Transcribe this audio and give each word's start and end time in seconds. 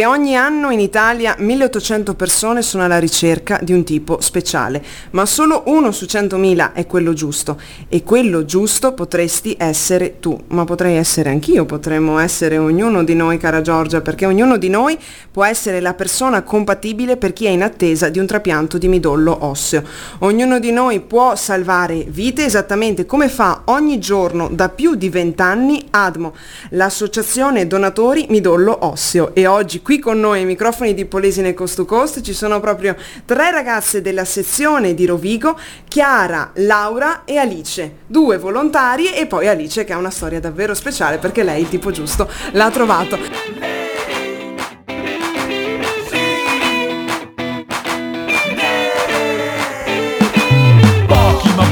E 0.00 0.06
ogni 0.06 0.34
anno 0.34 0.70
in 0.70 0.80
Italia 0.80 1.34
1800 1.38 2.14
persone 2.14 2.62
sono 2.62 2.84
alla 2.84 2.98
ricerca 2.98 3.58
di 3.60 3.74
un 3.74 3.84
tipo 3.84 4.18
speciale, 4.22 4.82
ma 5.10 5.26
solo 5.26 5.64
uno 5.66 5.92
su 5.92 6.06
100.000 6.06 6.72
è 6.72 6.86
quello 6.86 7.12
giusto 7.12 7.60
e 7.86 8.02
quello 8.02 8.46
giusto 8.46 8.94
potresti 8.94 9.54
essere 9.58 10.18
tu, 10.18 10.42
ma 10.46 10.64
potrei 10.64 10.96
essere 10.96 11.28
anch'io, 11.28 11.66
potremmo 11.66 12.18
essere 12.18 12.56
ognuno 12.56 13.04
di 13.04 13.14
noi, 13.14 13.36
cara 13.36 13.60
Giorgia, 13.60 14.00
perché 14.00 14.24
ognuno 14.24 14.56
di 14.56 14.70
noi 14.70 14.98
può 15.30 15.44
essere 15.44 15.80
la 15.80 15.92
persona 15.92 16.44
compatibile 16.44 17.18
per 17.18 17.34
chi 17.34 17.44
è 17.44 17.50
in 17.50 17.62
attesa 17.62 18.08
di 18.08 18.18
un 18.18 18.24
trapianto 18.24 18.78
di 18.78 18.88
midollo 18.88 19.44
osseo. 19.44 19.82
Ognuno 20.20 20.60
di 20.60 20.72
noi 20.72 21.00
può 21.00 21.36
salvare 21.36 22.06
vite 22.08 22.46
esattamente 22.46 23.04
come 23.04 23.28
fa 23.28 23.64
ogni 23.66 23.98
giorno 23.98 24.48
da 24.50 24.70
più 24.70 24.94
di 24.94 25.10
20 25.10 25.42
anni 25.42 25.86
ADMO, 25.90 26.34
l'associazione 26.70 27.66
donatori 27.66 28.24
midollo 28.30 28.86
osseo 28.86 29.34
e 29.34 29.46
oggi 29.46 29.82
qui 29.90 29.98
con 29.98 30.20
noi 30.20 30.38
ai 30.38 30.44
microfoni 30.44 30.94
di 30.94 31.04
Polesine 31.04 31.52
Coast 31.52 31.74
to 31.74 31.84
Coast 31.84 32.20
ci 32.20 32.32
sono 32.32 32.60
proprio 32.60 32.94
tre 33.24 33.50
ragazze 33.50 34.00
della 34.00 34.24
sezione 34.24 34.94
di 34.94 35.04
Rovigo, 35.04 35.58
Chiara, 35.88 36.52
Laura 36.58 37.24
e 37.24 37.38
Alice, 37.38 37.96
due 38.06 38.38
volontarie 38.38 39.16
e 39.16 39.26
poi 39.26 39.48
Alice 39.48 39.82
che 39.82 39.92
ha 39.92 39.98
una 39.98 40.10
storia 40.10 40.38
davvero 40.38 40.74
speciale 40.74 41.18
perché 41.18 41.42
lei 41.42 41.62
il 41.62 41.68
tipo 41.68 41.90
giusto 41.90 42.30
l'ha 42.52 42.70
trovato. 42.70 43.18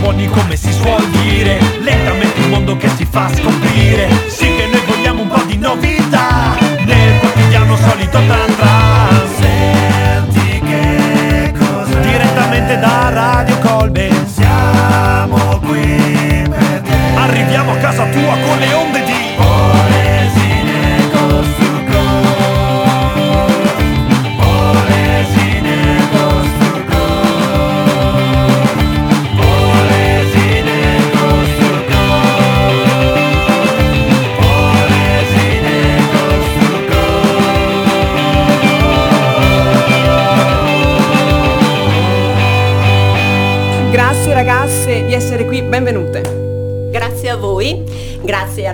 Buoni 0.00 0.28
come 0.28 0.56
si 0.56 0.72
suol 0.72 1.04
dire 1.08 1.58
Lentamente 1.80 2.40
il 2.40 2.48
mondo 2.48 2.76
che 2.76 2.88
si 2.96 3.04
fa 3.04 3.28
scoprire. 3.34 4.08
Sì 4.28 4.46
che 4.46 4.66
noi 4.66 4.80
vogliamo 4.86 5.22
un 5.22 5.28
po' 5.28 5.42
di 5.42 5.58
novità 5.58 6.47
solito 7.88 8.18
tran 8.26 8.54
Senti 9.38 10.60
che 10.60 11.52
cos'è? 11.58 12.00
Direttamente 12.00 12.78
da 12.78 13.08
Radio 13.10 13.58
Colbe. 13.58 14.10
Siamo 14.26 15.58
qui 15.60 16.46
per 16.48 16.80
te 16.82 16.96
Arriviamo 17.16 17.72
a 17.72 17.76
casa 17.76 18.04
tua 18.06 18.36
con 18.44 18.58
le 18.58 18.72
onde 18.72 18.77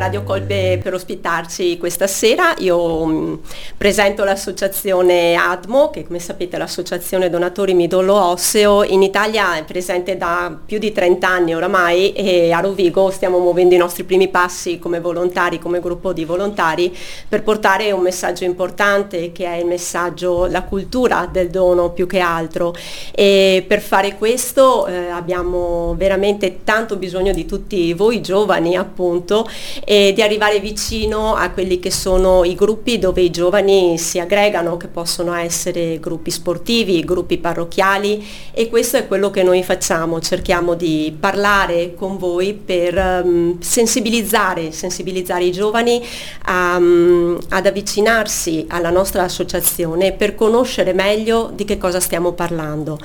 Radio 0.04 0.22
Colpe 0.22 0.78
per 0.82 0.92
ospitarci 0.92 1.78
questa 1.78 2.06
sera. 2.06 2.54
Io 2.58 3.06
mh, 3.06 3.40
presento 3.78 4.22
l'associazione 4.22 5.34
ADMO, 5.34 5.88
che 5.88 6.04
come 6.04 6.18
sapete 6.18 6.56
è 6.56 6.58
l'associazione 6.58 7.30
donatori 7.30 7.72
midollo 7.72 8.12
osseo. 8.12 8.82
In 8.82 9.02
Italia 9.02 9.56
è 9.56 9.64
presente 9.64 10.18
da 10.18 10.54
più 10.62 10.78
di 10.78 10.92
30 10.92 11.26
anni 11.26 11.54
oramai 11.54 12.12
e 12.12 12.52
a 12.52 12.60
Rovigo 12.60 13.10
stiamo 13.10 13.38
muovendo 13.38 13.74
i 13.74 13.78
nostri 13.78 14.04
primi 14.04 14.28
passi 14.28 14.78
come 14.78 15.00
volontari, 15.00 15.58
come 15.58 15.80
gruppo 15.80 16.12
di 16.12 16.26
volontari, 16.26 16.94
per 17.26 17.42
portare 17.42 17.90
un 17.90 18.02
messaggio 18.02 18.44
importante 18.44 19.32
che 19.32 19.46
è 19.46 19.54
il 19.54 19.64
messaggio, 19.64 20.44
la 20.44 20.64
cultura 20.64 21.26
del 21.32 21.48
dono 21.48 21.92
più 21.92 22.06
che 22.06 22.18
altro. 22.18 22.74
E 23.10 23.64
per 23.66 23.80
fare 23.80 24.16
questo 24.18 24.86
eh, 24.86 25.08
abbiamo 25.08 25.94
veramente 25.96 26.58
tanto 26.62 26.96
bisogno 26.96 27.32
di 27.32 27.46
tutti 27.46 27.94
voi 27.94 28.20
giovani 28.20 28.76
appunto 28.76 29.48
e 29.94 30.12
di 30.12 30.22
arrivare 30.22 30.58
vicino 30.58 31.36
a 31.36 31.50
quelli 31.50 31.78
che 31.78 31.92
sono 31.92 32.42
i 32.42 32.56
gruppi 32.56 32.98
dove 32.98 33.20
i 33.22 33.30
giovani 33.30 33.96
si 33.96 34.18
aggregano, 34.18 34.76
che 34.76 34.88
possono 34.88 35.32
essere 35.34 36.00
gruppi 36.00 36.32
sportivi, 36.32 37.04
gruppi 37.04 37.38
parrocchiali 37.38 38.26
e 38.52 38.68
questo 38.68 38.96
è 38.96 39.06
quello 39.06 39.30
che 39.30 39.44
noi 39.44 39.62
facciamo, 39.62 40.20
cerchiamo 40.20 40.74
di 40.74 41.16
parlare 41.18 41.94
con 41.94 42.18
voi 42.18 42.54
per 42.54 43.22
um, 43.24 43.60
sensibilizzare, 43.60 44.72
sensibilizzare 44.72 45.44
i 45.44 45.52
giovani 45.52 46.04
a, 46.46 46.74
um, 46.76 47.38
ad 47.50 47.64
avvicinarsi 47.64 48.64
alla 48.70 48.90
nostra 48.90 49.22
associazione 49.22 50.10
per 50.10 50.34
conoscere 50.34 50.92
meglio 50.92 51.52
di 51.54 51.64
che 51.64 51.78
cosa 51.78 52.00
stiamo 52.00 52.32
parlando 52.32 52.98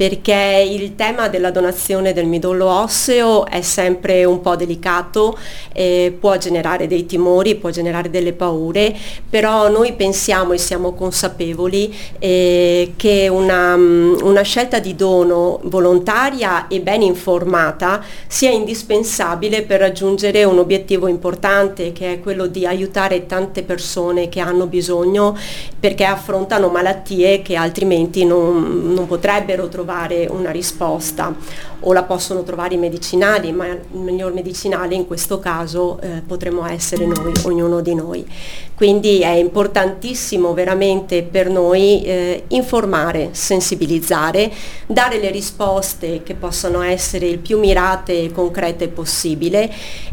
perché 0.00 0.66
il 0.66 0.94
tema 0.94 1.28
della 1.28 1.50
donazione 1.50 2.14
del 2.14 2.24
midollo 2.24 2.64
osseo 2.70 3.44
è 3.44 3.60
sempre 3.60 4.24
un 4.24 4.40
po' 4.40 4.56
delicato, 4.56 5.36
eh, 5.74 6.16
può 6.18 6.38
generare 6.38 6.86
dei 6.86 7.04
timori, 7.04 7.54
può 7.56 7.68
generare 7.68 8.08
delle 8.08 8.32
paure, 8.32 8.96
però 9.28 9.68
noi 9.68 9.92
pensiamo 9.92 10.54
e 10.54 10.58
siamo 10.58 10.94
consapevoli 10.94 11.94
eh, 12.18 12.94
che 12.96 13.28
una, 13.28 13.74
una 13.74 14.40
scelta 14.40 14.78
di 14.78 14.96
dono 14.96 15.60
volontaria 15.64 16.66
e 16.68 16.80
ben 16.80 17.02
informata 17.02 18.02
sia 18.26 18.48
indispensabile 18.48 19.64
per 19.64 19.80
raggiungere 19.80 20.44
un 20.44 20.60
obiettivo 20.60 21.08
importante 21.08 21.92
che 21.92 22.14
è 22.14 22.20
quello 22.20 22.46
di 22.46 22.64
aiutare 22.64 23.26
tante 23.26 23.62
persone 23.64 24.30
che 24.30 24.40
hanno 24.40 24.64
bisogno 24.64 25.36
perché 25.78 26.04
affrontano 26.04 26.68
malattie 26.68 27.42
che 27.42 27.56
altrimenti 27.56 28.24
non, 28.24 28.94
non 28.94 29.06
potrebbero 29.06 29.68
trovare 29.68 29.88
una 30.30 30.50
risposta 30.50 31.34
o 31.80 31.92
la 31.92 32.02
possono 32.02 32.42
trovare 32.42 32.74
i 32.74 32.78
medicinali, 32.78 33.52
ma 33.52 33.66
il 33.66 33.80
miglior 33.92 34.32
medicinale 34.32 34.94
in 34.94 35.06
questo 35.06 35.38
caso 35.38 35.98
eh, 36.00 36.22
potremmo 36.26 36.66
essere 36.66 37.06
noi, 37.06 37.32
ognuno 37.44 37.80
di 37.80 37.94
noi. 37.94 38.26
Quindi 38.74 39.20
è 39.20 39.30
importantissimo 39.30 40.54
veramente 40.54 41.22
per 41.22 41.48
noi 41.48 42.02
eh, 42.02 42.44
informare, 42.48 43.30
sensibilizzare, 43.32 44.50
dare 44.86 45.18
le 45.18 45.30
risposte 45.30 46.22
che 46.22 46.34
possano 46.34 46.82
essere 46.82 47.26
il 47.26 47.38
più 47.38 47.58
mirate 47.58 48.24
e 48.24 48.32
concrete 48.32 48.88
possibile 48.88 49.70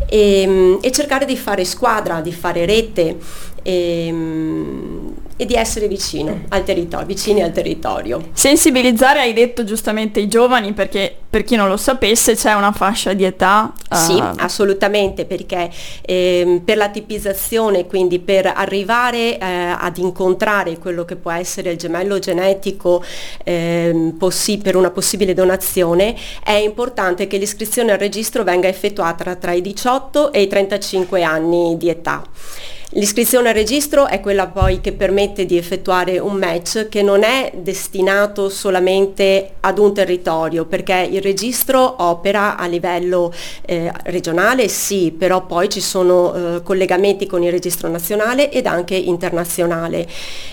e, 0.10 0.78
e 0.82 0.92
cercare 0.92 1.26
di 1.26 1.38
fare 1.38 1.66
squadra, 1.66 2.22
di 2.22 2.34
fare 2.34 2.66
rete 2.66 3.18
e, 3.64 4.14
e 5.36 5.46
di 5.46 5.54
essere 5.54 5.88
vicino 5.88 6.42
al 6.50 6.64
territorio, 6.64 7.06
vicini 7.06 7.44
al 7.44 7.52
territorio. 7.52 8.30
Sensibilizzare 8.34 9.20
hai 9.20 9.34
detto 9.34 9.64
giustamente 9.64 10.20
i 10.20 10.28
giovani 10.28 10.74
perché 10.74 11.16
per 11.30 11.44
chi 11.44 11.56
non 11.56 11.68
lo 11.68 11.78
sapesse 11.78 12.36
c'è 12.36 12.54
una 12.54 12.72
fascia 12.72 13.14
di 13.14 13.24
età. 13.24 13.72
Sì, 13.92 14.14
uh, 14.14 14.32
assolutamente 14.38 15.26
perché 15.26 15.70
ehm, 16.02 16.62
per 16.62 16.78
la 16.78 16.90
tipizzazione, 16.90 17.86
quindi 17.86 18.20
per 18.20 18.48
arrivare 18.48 19.38
eh, 19.38 19.46
ad 19.78 19.98
incontrare 19.98 20.80
quello 20.80 21.06
che 21.06 21.16
può 21.16 21.32
essere 21.32 21.72
il 21.72 21.78
gemello 21.78 22.18
genetico 22.18 23.04
ehm, 23.44 24.16
possi- 24.18 24.58
per 24.58 24.76
una 24.76 24.90
possibile 24.90 25.34
donazione, 25.34 26.16
è 26.44 26.54
importante 26.54 27.28
che 27.28 27.38
l'iscrizione 27.38 27.92
al 27.92 28.00
registro 28.00 28.44
venga 28.44 28.68
effettuata 28.68 29.36
tra 29.36 29.52
i 29.52 29.62
18 29.62 30.32
e 30.32 30.42
i 30.42 30.48
35 30.48 31.22
anni 31.22 31.78
di 31.78 31.90
età. 31.90 32.24
L'iscrizione 32.92 33.50
al 33.50 33.54
registro 33.54 34.08
è 34.08 34.22
quella 34.22 34.48
poi 34.48 34.80
che 34.80 34.94
permette 34.94 35.46
di 35.46 35.58
effettuare 35.58 36.20
un 36.20 36.38
match 36.38 36.88
che 36.88 37.02
non 37.02 37.24
è 37.24 37.52
destinato 37.54 38.48
solamente 38.48 39.56
ad 39.60 39.78
un 39.78 39.94
territorio, 39.94 40.64
perché 40.64 41.06
il 41.12 41.22
registro 41.22 42.02
opera 42.02 42.56
a 42.56 42.66
livello 42.66 43.34
eh, 43.66 43.92
regionale, 44.06 44.70
sì, 44.70 45.12
però 45.12 45.46
poi 45.46 45.68
ci 45.68 45.82
sono 45.82 46.34
eh, 46.56 46.64
collegamenti 46.64 47.26
con 47.26 47.44
il 47.44 47.52
registro 47.52 47.90
nazionale 47.90 48.50
ed 48.52 48.66
anche 48.66 48.96
internazionale. 48.96 50.08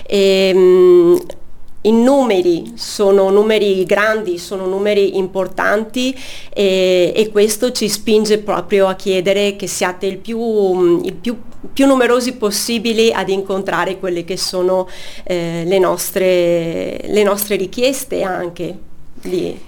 E, 0.05 0.53
mh, 0.53 1.17
i 1.83 1.91
numeri 1.91 2.73
sono 2.75 3.29
numeri 3.29 3.83
grandi, 3.85 4.39
sono 4.39 4.65
numeri 4.65 5.17
importanti 5.17 6.13
e, 6.51 7.13
e, 7.15 7.29
questo 7.29 7.71
ci 7.71 7.87
spinge 7.87 8.39
proprio 8.39 8.87
a 8.87 8.95
chiedere 8.95 9.55
che 9.55 9.67
siate 9.67 10.07
il 10.07 10.17
più, 10.17 11.03
il 11.03 11.13
più, 11.13 11.37
più 11.73 11.85
numerosi 11.87 12.33
possibili 12.33 13.11
ad 13.13 13.29
incontrare 13.29 13.97
quelle 13.99 14.23
che 14.25 14.37
sono 14.37 14.87
eh, 15.23 15.63
le, 15.65 15.79
nostre, 15.79 16.99
le 17.05 17.23
nostre 17.23 17.55
richieste 17.55 18.23
anche. 18.23 18.77
Di, 19.13 19.59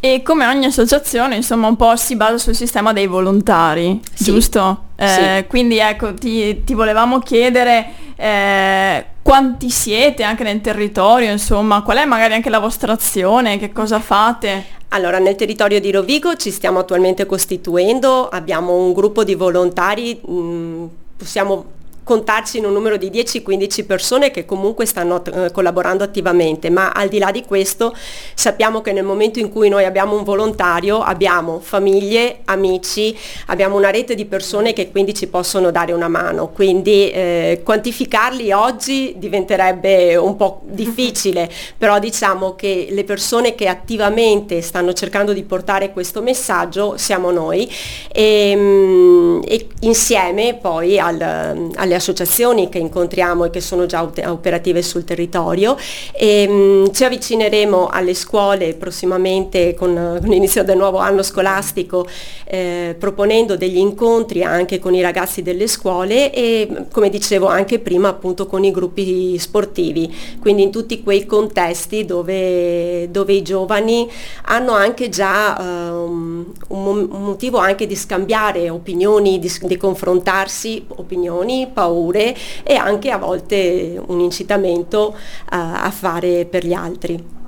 e 0.00 0.22
come 0.22 0.46
ogni 0.46 0.66
associazione, 0.66 1.36
insomma, 1.36 1.66
un 1.66 1.76
po' 1.76 1.96
si 1.96 2.14
basa 2.14 2.36
sul 2.36 2.54
sistema 2.54 2.92
dei 2.92 3.06
volontari, 3.06 4.00
Sì. 4.12 4.24
giusto? 4.24 4.82
Eh, 4.96 5.08
Sì. 5.08 5.44
Quindi 5.48 5.78
ecco, 5.78 6.12
ti, 6.12 6.62
ti 6.62 6.74
volevamo 6.74 7.20
chiedere 7.20 7.86
eh, 8.16 9.04
quanti 9.22 9.70
siete 9.70 10.22
anche 10.22 10.42
nel 10.44 10.60
territorio, 10.60 11.30
insomma, 11.30 11.80
qual 11.82 11.96
è 11.96 12.04
magari 12.04 12.34
anche 12.34 12.50
la 12.50 12.58
vostra 12.58 12.92
azione, 12.92 13.58
che 13.58 13.72
cosa 13.72 13.98
fate? 13.98 14.82
Allora, 14.88 15.18
nel 15.18 15.36
territorio 15.36 15.80
di 15.80 15.90
Rovigo 15.90 16.36
ci 16.36 16.50
stiamo 16.50 16.80
attualmente 16.80 17.24
costituendo, 17.24 18.28
abbiamo 18.28 18.74
un 18.76 18.92
gruppo 18.92 19.24
di 19.24 19.34
volontari, 19.34 20.20
mh, 20.20 20.84
possiamo 21.16 21.64
contarci 22.04 22.58
in 22.58 22.66
un 22.66 22.72
numero 22.72 22.96
di 22.96 23.10
10-15 23.10 23.86
persone 23.86 24.30
che 24.30 24.44
comunque 24.44 24.86
stanno 24.86 25.24
eh, 25.24 25.50
collaborando 25.50 26.04
attivamente, 26.04 26.70
ma 26.70 26.90
al 26.90 27.08
di 27.08 27.18
là 27.18 27.30
di 27.30 27.42
questo 27.42 27.94
sappiamo 28.34 28.82
che 28.82 28.92
nel 28.92 29.04
momento 29.04 29.38
in 29.38 29.50
cui 29.50 29.68
noi 29.68 29.84
abbiamo 29.84 30.16
un 30.16 30.22
volontario 30.22 31.00
abbiamo 31.00 31.60
famiglie, 31.60 32.40
amici, 32.44 33.16
abbiamo 33.46 33.76
una 33.76 33.90
rete 33.90 34.14
di 34.14 34.26
persone 34.26 34.72
che 34.72 34.90
quindi 34.90 35.14
ci 35.14 35.26
possono 35.26 35.70
dare 35.70 35.92
una 35.92 36.08
mano, 36.08 36.48
quindi 36.48 37.10
eh, 37.10 37.60
quantificarli 37.64 38.52
oggi 38.52 39.14
diventerebbe 39.16 40.16
un 40.16 40.36
po' 40.36 40.60
difficile, 40.64 41.50
però 41.76 41.98
diciamo 41.98 42.54
che 42.54 42.88
le 42.90 43.04
persone 43.04 43.54
che 43.54 43.66
attivamente 43.66 44.60
stanno 44.60 44.92
cercando 44.92 45.32
di 45.32 45.42
portare 45.42 45.92
questo 45.92 46.20
messaggio 46.20 46.96
siamo 46.98 47.30
noi 47.30 47.70
e, 48.12 48.54
mm, 48.54 49.40
e 49.46 49.66
insieme 49.80 50.58
poi 50.60 50.98
al, 50.98 51.72
alle 51.74 51.93
le 51.94 51.96
associazioni 51.96 52.68
che 52.68 52.78
incontriamo 52.78 53.44
e 53.44 53.50
che 53.50 53.60
sono 53.60 53.86
già 53.86 54.02
operative 54.02 54.82
sul 54.82 55.04
territorio. 55.04 55.76
E, 56.12 56.46
mh, 56.46 56.52
mm, 56.52 56.86
ci 56.92 57.04
avvicineremo 57.04 57.88
alle 57.88 58.14
scuole 58.14 58.74
prossimamente 58.74 59.74
con, 59.74 60.18
con 60.20 60.28
l'inizio 60.28 60.64
del 60.64 60.76
nuovo 60.76 60.98
anno 60.98 61.22
scolastico 61.22 62.06
eh, 62.44 62.94
proponendo 62.98 63.56
degli 63.56 63.78
incontri 63.78 64.42
anche 64.42 64.78
con 64.78 64.94
i 64.94 65.00
ragazzi 65.00 65.42
delle 65.42 65.66
scuole 65.66 66.32
e 66.32 66.86
come 66.90 67.08
dicevo 67.08 67.46
anche 67.46 67.78
prima 67.78 68.08
appunto 68.08 68.46
con 68.46 68.64
i 68.64 68.70
gruppi 68.70 69.36
sportivi, 69.38 70.12
quindi 70.40 70.62
in 70.62 70.70
tutti 70.70 71.02
quei 71.02 71.26
contesti 71.26 72.04
dove, 72.04 73.10
dove 73.10 73.32
i 73.32 73.42
giovani 73.42 74.08
hanno 74.44 74.72
anche 74.72 75.08
già 75.08 75.56
um, 75.58 76.52
un, 76.68 77.08
un, 77.10 77.22
motivo 77.22 77.58
anche 77.58 77.86
di 77.86 77.96
scambiare 77.96 78.68
opinioni, 78.70 79.38
di, 79.38 79.50
di 79.62 79.76
confrontarsi 79.76 80.84
opinioni, 80.96 81.68
paure 81.84 82.34
e 82.62 82.74
anche 82.74 83.10
a 83.10 83.18
volte 83.18 84.00
un 84.06 84.20
incitamento 84.20 85.14
a, 85.50 85.82
a 85.82 85.90
fare 85.90 86.46
per 86.46 86.64
gli 86.66 86.72
altri. 86.72 87.42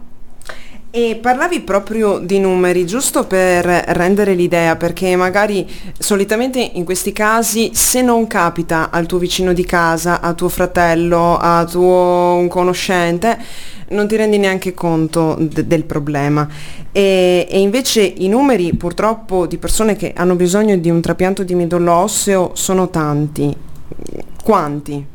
E 0.91 1.19
parlavi 1.21 1.61
proprio 1.61 2.19
di 2.19 2.39
numeri, 2.39 2.87
giusto 2.87 3.27
per 3.27 3.67
rendere 3.67 4.33
l'idea, 4.33 4.77
perché 4.77 5.15
magari 5.15 5.69
solitamente 5.99 6.59
in 6.59 6.87
questi 6.87 7.13
casi 7.13 7.73
se 7.75 8.01
non 8.01 8.27
capita 8.27 8.89
al 8.91 9.05
tuo 9.05 9.19
vicino 9.19 9.53
di 9.53 9.65
casa, 9.67 10.23
a 10.23 10.33
tuo 10.33 10.49
fratello, 10.49 11.37
a 11.37 11.67
tuo 11.67 12.47
conoscente, 12.49 13.37
non 13.89 14.09
ti 14.09 14.17
rendi 14.17 14.39
neanche 14.39 14.73
conto 14.73 15.37
de- 15.39 15.67
del 15.67 15.85
problema. 15.85 16.49
E-, 16.93 17.47
e, 17.47 17.61
invece 17.61 18.01
i 18.01 18.29
numeri 18.29 18.75
purtroppo 18.75 19.47
di 19.47 19.59
persone 19.59 19.97
che 19.97 20.15
hanno 20.17 20.35
bisogno 20.35 20.79
di 20.79 20.89
un 20.89 21.03
trapianto 21.03 21.43
di 21.43 21.55
midollo 21.55 21.93
osseo 21.93 22.53
sono 22.55 22.89
tanti. 22.89 23.55
Quanti? 24.43 25.07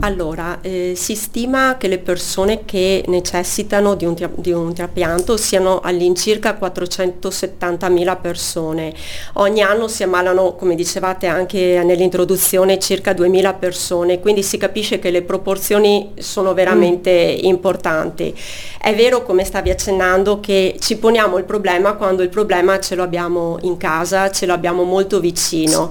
Allora, 0.00 0.58
eh, 0.60 0.92
si 0.96 1.14
stima 1.14 1.76
che 1.78 1.88
le 1.88 1.98
persone 1.98 2.64
che 2.64 3.04
necessitano 3.06 3.94
di 3.94 4.04
un, 4.04 4.14
tra- 4.14 4.30
di 4.34 4.52
un 4.52 4.74
trapianto 4.74 5.36
siano 5.36 5.80
all'incirca 5.80 6.58
470.000 6.60 8.20
persone. 8.20 8.92
Ogni 9.34 9.62
anno 9.62 9.88
si 9.88 10.02
ammalano, 10.02 10.56
come 10.56 10.74
dicevate 10.74 11.26
anche 11.26 11.80
nell'introduzione, 11.84 12.78
circa 12.78 13.12
2.000 13.12 13.58
persone, 13.58 14.20
quindi 14.20 14.42
si 14.42 14.58
capisce 14.58 14.98
che 14.98 15.10
le 15.10 15.22
proporzioni 15.22 16.12
sono 16.18 16.52
veramente 16.52 17.38
mm. 17.40 17.46
importanti. 17.46 18.34
È 18.78 18.94
vero, 18.94 19.22
come 19.22 19.44
stavi 19.44 19.70
accennando, 19.70 20.40
che 20.40 20.76
ci 20.80 20.98
poniamo 20.98 21.38
il 21.38 21.44
problema 21.44 21.94
quando 21.94 22.22
il 22.22 22.28
problema 22.28 22.78
ce 22.78 22.94
lo 22.94 23.02
abbiamo 23.02 23.56
in 23.62 23.78
casa, 23.78 24.30
ce 24.30 24.44
lo 24.44 24.52
abbiamo 24.52 24.82
molto 24.82 25.20
vicino. 25.20 25.90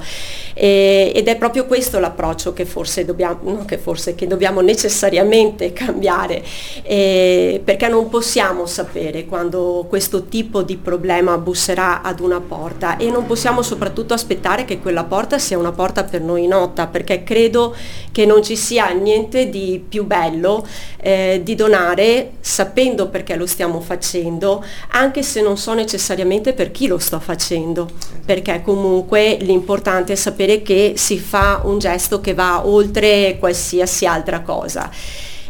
E, 0.53 1.11
ed 1.15 1.27
è 1.27 1.35
proprio 1.35 1.65
questo 1.65 1.99
l'approccio 1.99 2.53
che 2.53 2.65
forse 2.65 3.05
dobbiamo, 3.05 3.65
che 3.65 3.77
forse, 3.79 3.92
che 4.15 4.27
dobbiamo 4.27 4.61
necessariamente 4.61 5.71
cambiare, 5.73 6.43
eh, 6.83 7.61
perché 7.63 7.87
non 7.87 8.09
possiamo 8.09 8.65
sapere 8.65 9.25
quando 9.25 9.85
questo 9.87 10.25
tipo 10.25 10.61
di 10.63 10.77
problema 10.77 11.37
busserà 11.37 12.01
ad 12.01 12.19
una 12.19 12.39
porta. 12.39 12.97
E 12.97 13.09
non 13.09 13.25
possiamo 13.25 13.61
soprattutto 13.61 14.13
aspettare 14.13 14.65
che 14.65 14.79
quella 14.79 15.03
porta 15.03 15.37
sia 15.37 15.57
una 15.57 15.71
porta 15.71 16.03
per 16.03 16.21
noi 16.21 16.47
nota, 16.47 16.87
perché 16.87 17.23
credo 17.23 17.75
che 18.11 18.25
non 18.25 18.43
ci 18.43 18.55
sia 18.55 18.89
niente 18.89 19.49
di 19.49 19.83
più 19.87 20.05
bello 20.05 20.65
eh, 21.01 21.41
di 21.43 21.55
donare 21.55 22.31
sapendo 22.39 23.09
perché 23.09 23.35
lo 23.35 23.45
stiamo 23.45 23.79
facendo, 23.79 24.63
anche 24.91 25.23
se 25.23 25.41
non 25.41 25.57
so 25.57 25.73
necessariamente 25.73 26.53
per 26.53 26.71
chi 26.71 26.87
lo 26.87 26.97
sto 26.97 27.19
facendo, 27.19 27.89
perché 28.25 28.61
comunque 28.63 29.37
l'importante 29.41 30.13
è 30.13 30.15
sapere 30.15 30.61
che 30.61 30.93
si 30.95 31.19
fa 31.19 31.61
un 31.63 31.79
gesto 31.79 32.21
che 32.21 32.33
va 32.33 32.65
oltre 32.65 33.37
qualsiasi 33.39 33.82
altra 34.05 34.41
cosa. 34.41 34.89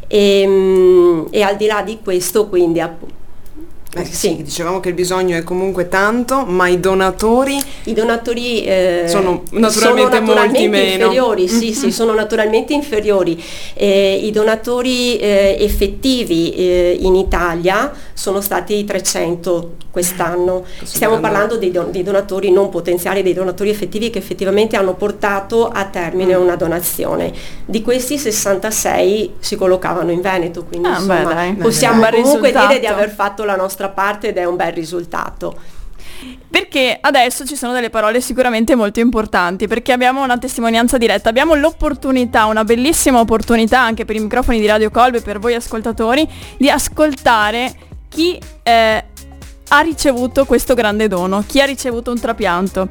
E, 0.08 0.42
ehm, 0.42 1.28
e 1.32 1.42
al 1.42 1.56
di 1.56 1.66
là 1.66 1.82
di 1.82 2.00
questo, 2.04 2.48
quindi 2.48 2.80
appunto 2.80 3.22
eh, 3.96 4.06
sì. 4.06 4.14
sì. 4.14 4.44
dicevamo 4.44 4.80
che 4.80 4.90
il 4.90 4.96
bisogno 4.96 5.38
è 5.38 5.44
comunque 5.44 5.88
tanto, 5.88 6.46
ma 6.46 6.68
i 6.68 6.80
donatori... 6.80 7.62
I 7.84 7.94
donatori 7.94 8.64
eh, 8.64 9.04
sono 9.08 9.44
naturalmente, 9.52 9.72
sono 9.72 10.34
naturalmente 10.34 10.60
inferiori, 10.60 11.48
sì, 11.48 11.66
mm-hmm. 11.66 11.74
sì, 11.74 11.92
sono 11.92 12.14
naturalmente 12.14 12.74
inferiori. 12.74 13.42
Eh, 13.76 14.20
I 14.24 14.32
donatori 14.32 15.18
eh, 15.18 15.58
effettivi 15.60 16.54
eh, 16.56 16.98
in 17.02 17.16
Italia 17.16 17.92
sono 18.13 18.42
stati 18.42 18.83
300 18.83 19.75
quest'anno. 19.92 20.63
Stiamo 20.83 21.19
parlando 21.19 21.57
dei, 21.57 21.71
don- 21.71 21.92
dei, 21.92 22.04
donatori 22.04 22.51
non 22.51 22.69
potenziali, 22.69 23.24
dei 23.24 23.33
donatori 23.33 23.69
effettivi 23.69 24.10
che 24.10 24.19
effettivamente 24.19 24.75
hanno 24.75 24.94
portato 24.94 25.68
a 25.68 25.86
termine 25.86 26.36
mm. 26.36 26.42
una 26.42 26.56
donazione. 26.56 27.31
Di 27.65 27.81
questi 27.81 28.18
66 28.18 29.33
si 29.39 29.56
collocavano 29.56 30.12
in 30.12 30.21
Veneto, 30.21 30.63
quindi 30.63 30.88
ah, 30.88 30.92
insomma, 30.92 31.33
beh, 31.33 31.54
possiamo 31.62 32.01
beh, 32.01 32.12
comunque 32.12 32.50
risultato. 32.50 32.68
dire 32.68 32.80
di 32.80 32.86
aver 32.86 33.10
fatto 33.10 33.44
la 33.44 33.56
nostra 33.56 33.89
parte 33.89 34.30
ed 34.30 34.38
è 34.38 34.45
un 34.45 34.56
bel 34.56 34.74
risultato. 34.74 35.81
Perché 36.50 36.98
adesso 37.01 37.45
ci 37.45 37.56
sono 37.56 37.74
delle 37.74 37.89
parole 37.89 38.21
sicuramente 38.21 38.75
molto 38.75 39.00
importanti, 39.00 39.68
perché 39.68 39.92
abbiamo 39.92 40.24
una 40.24 40.38
testimonianza 40.38 40.98
diretta, 40.98 41.27
abbiamo 41.27 41.56
l'opportunità, 41.56 42.45
una 42.45 42.63
bellissima 42.63 43.19
opportunità 43.19 43.81
anche 43.81 44.06
per 44.06 44.15
i 44.15 44.19
microfoni 44.19 44.60
di 44.60 44.68
Radio 44.68 44.89
Colbe, 44.89 45.21
per 45.21 45.39
voi 45.39 45.56
ascoltatori, 45.56 46.27
di 46.57 46.69
ascoltare 46.69 47.75
chi 48.13 48.39
eh, 48.62 49.04
ha 49.69 49.80
ricevuto 49.80 50.45
questo 50.45 50.75
grande 50.75 51.07
dono, 51.07 51.44
chi 51.45 51.60
ha 51.60 51.65
ricevuto 51.65 52.12
un 52.12 52.19
trapianto. 52.19 52.88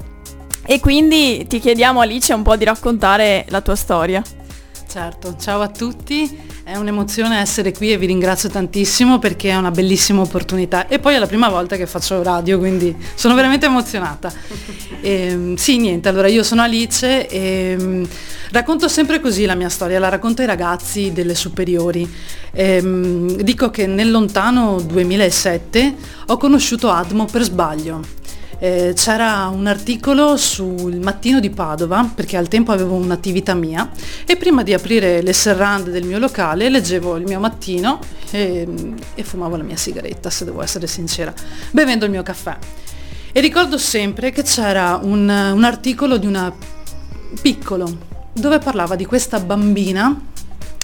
E 0.64 0.80
quindi 0.80 1.46
ti 1.46 1.60
chiediamo 1.60 2.00
Alice 2.00 2.32
un 2.32 2.42
po' 2.42 2.56
di 2.56 2.64
raccontare 2.64 3.44
la 3.48 3.60
tua 3.60 3.76
storia. 3.76 4.22
Certo, 4.92 5.36
ciao 5.40 5.62
a 5.62 5.68
tutti, 5.68 6.38
è 6.64 6.76
un'emozione 6.76 7.40
essere 7.40 7.72
qui 7.72 7.92
e 7.92 7.96
vi 7.96 8.04
ringrazio 8.04 8.50
tantissimo 8.50 9.18
perché 9.18 9.48
è 9.48 9.56
una 9.56 9.70
bellissima 9.70 10.20
opportunità 10.20 10.86
e 10.86 10.98
poi 10.98 11.14
è 11.14 11.18
la 11.18 11.26
prima 11.26 11.48
volta 11.48 11.76
che 11.76 11.86
faccio 11.86 12.22
radio, 12.22 12.58
quindi 12.58 12.94
sono 13.14 13.34
veramente 13.34 13.64
emozionata. 13.64 14.30
E, 15.00 15.28
ehm, 15.32 15.54
sì, 15.54 15.78
niente, 15.78 16.10
allora 16.10 16.28
io 16.28 16.42
sono 16.42 16.60
Alice 16.60 17.26
e 17.26 17.74
mm, 17.80 18.04
racconto 18.50 18.86
sempre 18.86 19.18
così 19.18 19.46
la 19.46 19.54
mia 19.54 19.70
storia, 19.70 19.98
la 19.98 20.10
racconto 20.10 20.42
ai 20.42 20.46
ragazzi 20.46 21.10
delle 21.10 21.34
superiori. 21.34 22.06
E, 22.52 22.76
ehm, 22.76 23.36
dico 23.36 23.70
che 23.70 23.86
nel 23.86 24.10
lontano 24.10 24.78
2007 24.78 25.94
ho 26.26 26.36
conosciuto 26.36 26.90
Admo 26.90 27.24
per 27.24 27.44
sbaglio 27.44 28.20
eh, 28.62 28.92
c'era 28.94 29.48
un 29.48 29.66
articolo 29.66 30.36
sul 30.36 31.00
mattino 31.00 31.40
di 31.40 31.50
Padova, 31.50 32.08
perché 32.14 32.36
al 32.36 32.46
tempo 32.46 32.70
avevo 32.70 32.94
un'attività 32.94 33.54
mia, 33.54 33.90
e 34.24 34.36
prima 34.36 34.62
di 34.62 34.72
aprire 34.72 35.20
le 35.20 35.32
serrande 35.32 35.90
del 35.90 36.04
mio 36.04 36.20
locale 36.20 36.68
leggevo 36.68 37.16
il 37.16 37.24
mio 37.24 37.40
mattino 37.40 37.98
e, 38.30 38.68
e 39.16 39.24
fumavo 39.24 39.56
la 39.56 39.64
mia 39.64 39.76
sigaretta, 39.76 40.30
se 40.30 40.44
devo 40.44 40.62
essere 40.62 40.86
sincera, 40.86 41.34
bevendo 41.72 42.04
il 42.04 42.12
mio 42.12 42.22
caffè. 42.22 42.56
E 43.32 43.40
ricordo 43.40 43.78
sempre 43.78 44.30
che 44.30 44.44
c'era 44.44 45.00
un, 45.02 45.28
un 45.28 45.64
articolo 45.64 46.16
di 46.16 46.26
una 46.26 46.54
piccolo, 47.40 47.98
dove 48.32 48.60
parlava 48.60 48.94
di 48.94 49.06
questa 49.06 49.40
bambina 49.40 50.28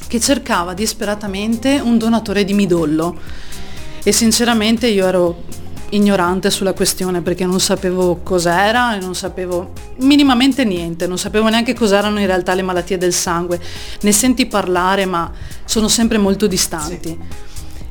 che 0.08 0.18
cercava 0.18 0.74
disperatamente 0.74 1.78
un 1.78 1.96
donatore 1.96 2.42
di 2.42 2.54
midollo. 2.54 3.16
E 4.02 4.10
sinceramente 4.10 4.88
io 4.88 5.06
ero 5.06 5.44
ignorante 5.90 6.50
sulla 6.50 6.72
questione 6.72 7.20
perché 7.20 7.44
non 7.44 7.60
sapevo 7.60 8.20
cos'era 8.22 8.96
e 8.96 9.00
non 9.00 9.14
sapevo 9.14 9.72
minimamente 9.98 10.64
niente, 10.64 11.06
non 11.06 11.18
sapevo 11.18 11.48
neanche 11.48 11.74
cos'erano 11.74 12.20
in 12.20 12.26
realtà 12.26 12.54
le 12.54 12.62
malattie 12.62 12.98
del 12.98 13.12
sangue. 13.12 13.60
Ne 14.00 14.12
senti 14.12 14.46
parlare 14.46 15.06
ma 15.06 15.30
sono 15.64 15.88
sempre 15.88 16.18
molto 16.18 16.46
distanti. 16.46 17.08
Sì. 17.08 17.46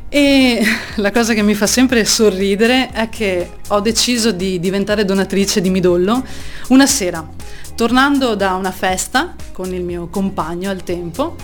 E 0.09 0.61
la 0.95 1.11
cosa 1.11 1.33
che 1.33 1.41
mi 1.41 1.53
fa 1.53 1.67
sempre 1.67 2.05
sorridere 2.05 2.91
è 2.91 3.09
che 3.09 3.49
ho 3.67 3.79
deciso 3.79 4.31
di 4.31 4.59
diventare 4.59 5.05
donatrice 5.05 5.61
di 5.61 5.69
midollo 5.69 6.23
una 6.69 6.85
sera, 6.85 7.27
tornando 7.75 8.35
da 8.35 8.53
una 8.53 8.71
festa 8.71 9.35
con 9.51 9.73
il 9.73 9.83
mio 9.83 10.07
compagno 10.07 10.69
al 10.69 10.83
tempo, 10.83 11.35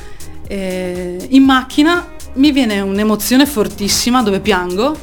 eh, 0.48 1.28
in 1.30 1.44
macchina 1.44 2.12
mi 2.36 2.52
viene 2.52 2.80
un'emozione 2.82 3.46
fortissima 3.46 4.24
dove 4.24 4.40
piango 4.40 4.96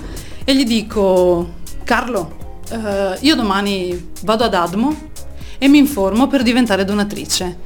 e 0.50 0.54
gli 0.56 0.64
dico, 0.64 1.58
Carlo, 1.84 2.58
eh, 2.70 3.18
io 3.20 3.36
domani 3.36 4.10
vado 4.22 4.42
ad 4.42 4.52
Admo 4.52 5.10
e 5.58 5.68
mi 5.68 5.78
informo 5.78 6.26
per 6.26 6.42
diventare 6.42 6.84
donatrice. 6.84 7.58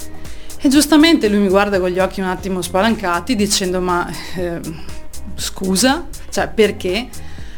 E 0.61 0.69
giustamente 0.69 1.29
lui 1.29 1.39
mi 1.39 1.49
guarda 1.49 1.81
con 1.81 1.89
gli 1.89 1.99
occhi 1.99 2.21
un 2.21 2.27
attimo 2.27 2.61
spalancati 2.61 3.37
dicendo 3.37 3.81
ma 3.81 4.07
eh, 4.37 4.61
scusa, 5.35 6.07
cioè 6.31 6.49
perché? 6.49 7.09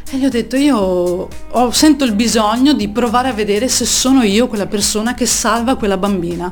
E 0.09 0.17
gli 0.17 0.23
ho 0.23 0.29
detto 0.29 0.55
io 0.55 0.77
ho, 1.49 1.71
sento 1.71 2.05
il 2.05 2.13
bisogno 2.13 2.71
di 2.71 2.87
provare 2.87 3.27
a 3.27 3.33
vedere 3.33 3.67
se 3.67 3.83
sono 3.83 4.23
io 4.23 4.47
quella 4.47 4.67
persona 4.67 5.13
che 5.13 5.25
salva 5.25 5.75
quella 5.75 5.97
bambina. 5.97 6.49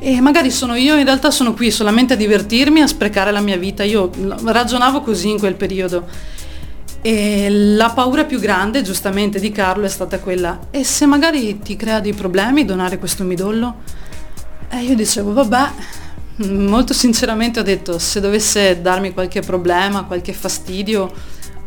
E 0.00 0.20
magari 0.20 0.50
sono 0.50 0.74
io, 0.74 0.96
in 0.96 1.04
realtà 1.04 1.30
sono 1.30 1.54
qui 1.54 1.70
solamente 1.70 2.14
a 2.14 2.16
divertirmi, 2.16 2.80
a 2.80 2.88
sprecare 2.88 3.30
la 3.30 3.40
mia 3.40 3.56
vita. 3.56 3.84
Io 3.84 4.10
ragionavo 4.44 5.00
così 5.02 5.28
in 5.28 5.38
quel 5.38 5.54
periodo. 5.54 6.38
E 7.02 7.48
la 7.48 7.90
paura 7.90 8.24
più 8.24 8.38
grande, 8.38 8.82
giustamente, 8.82 9.40
di 9.40 9.50
Carlo 9.50 9.86
è 9.86 9.88
stata 9.88 10.18
quella, 10.18 10.68
e 10.70 10.84
se 10.84 11.06
magari 11.06 11.58
ti 11.60 11.74
crea 11.74 11.98
dei 11.98 12.12
problemi 12.12 12.66
donare 12.66 12.98
questo 12.98 13.24
midollo? 13.24 13.76
E 14.68 14.82
io 14.82 14.94
dicevo, 14.94 15.32
vabbè, 15.32 15.70
molto 16.48 16.92
sinceramente 16.92 17.58
ho 17.58 17.62
detto, 17.62 17.98
se 17.98 18.20
dovesse 18.20 18.82
darmi 18.82 19.14
qualche 19.14 19.40
problema, 19.40 20.04
qualche 20.04 20.34
fastidio, 20.34 21.10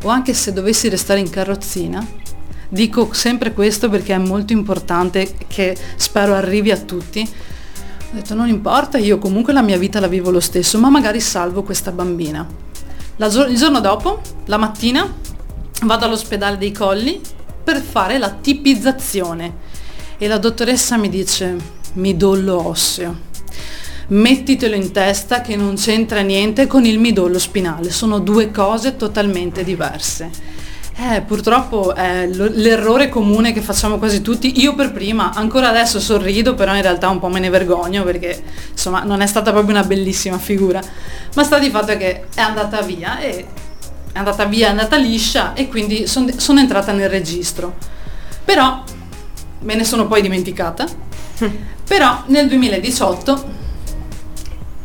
o 0.02 0.08
anche 0.08 0.34
se 0.34 0.52
dovessi 0.52 0.88
restare 0.88 1.18
in 1.18 1.30
carrozzina, 1.30 2.06
dico 2.68 3.12
sempre 3.12 3.52
questo 3.52 3.88
perché 3.88 4.14
è 4.14 4.18
molto 4.18 4.52
importante 4.52 5.34
che 5.48 5.76
spero 5.96 6.34
arrivi 6.34 6.70
a 6.70 6.76
tutti. 6.76 7.20
Ho 7.22 8.14
detto 8.14 8.34
non 8.34 8.48
importa, 8.48 8.98
io 8.98 9.18
comunque 9.18 9.52
la 9.52 9.62
mia 9.62 9.78
vita 9.78 9.98
la 9.98 10.06
vivo 10.06 10.30
lo 10.30 10.40
stesso, 10.40 10.78
ma 10.78 10.90
magari 10.90 11.20
salvo 11.20 11.64
questa 11.64 11.90
bambina. 11.90 12.46
Gio- 13.16 13.46
il 13.46 13.56
giorno 13.56 13.80
dopo, 13.80 14.20
la 14.46 14.56
mattina, 14.56 15.12
vado 15.82 16.04
all'ospedale 16.04 16.58
dei 16.58 16.72
colli 16.72 17.20
per 17.62 17.80
fare 17.80 18.18
la 18.18 18.30
tipizzazione. 18.30 19.72
E 20.18 20.28
la 20.28 20.38
dottoressa 20.38 20.96
mi 20.96 21.08
dice 21.08 21.56
midollo 21.94 22.68
osseo 22.68 23.32
mettitelo 24.06 24.74
in 24.74 24.92
testa 24.92 25.40
che 25.40 25.56
non 25.56 25.76
c'entra 25.76 26.20
niente 26.20 26.66
con 26.66 26.84
il 26.84 26.98
midollo 26.98 27.38
spinale, 27.38 27.90
sono 27.90 28.18
due 28.18 28.50
cose 28.50 28.96
totalmente 28.96 29.64
diverse. 29.64 30.30
Eh, 30.96 31.22
purtroppo 31.22 31.92
è 31.92 32.26
l'errore 32.28 33.08
comune 33.08 33.52
che 33.52 33.60
facciamo 33.60 33.98
quasi 33.98 34.22
tutti, 34.22 34.60
io 34.60 34.76
per 34.76 34.92
prima, 34.92 35.32
ancora 35.34 35.68
adesso 35.68 35.98
sorrido, 35.98 36.54
però 36.54 36.72
in 36.76 36.82
realtà 36.82 37.08
un 37.08 37.18
po' 37.18 37.28
me 37.28 37.40
ne 37.40 37.50
vergogno 37.50 38.04
perché 38.04 38.40
insomma 38.70 39.02
non 39.02 39.20
è 39.20 39.26
stata 39.26 39.50
proprio 39.50 39.74
una 39.74 39.82
bellissima 39.82 40.38
figura, 40.38 40.80
ma 41.34 41.42
sta 41.42 41.58
di 41.58 41.68
fatto 41.70 41.96
che 41.96 42.26
è 42.32 42.40
andata 42.40 42.80
via 42.82 43.18
e 43.18 43.44
è 44.12 44.18
andata 44.18 44.44
via, 44.44 44.68
è 44.68 44.70
andata 44.70 44.96
liscia 44.96 45.52
e 45.54 45.66
quindi 45.66 46.06
son, 46.06 46.32
sono 46.38 46.60
entrata 46.60 46.92
nel 46.92 47.08
registro. 47.08 47.74
Però 48.44 48.84
me 49.62 49.74
ne 49.74 49.82
sono 49.82 50.06
poi 50.06 50.22
dimenticata, 50.22 50.86
però 51.84 52.22
nel 52.26 52.46
2018 52.46 53.44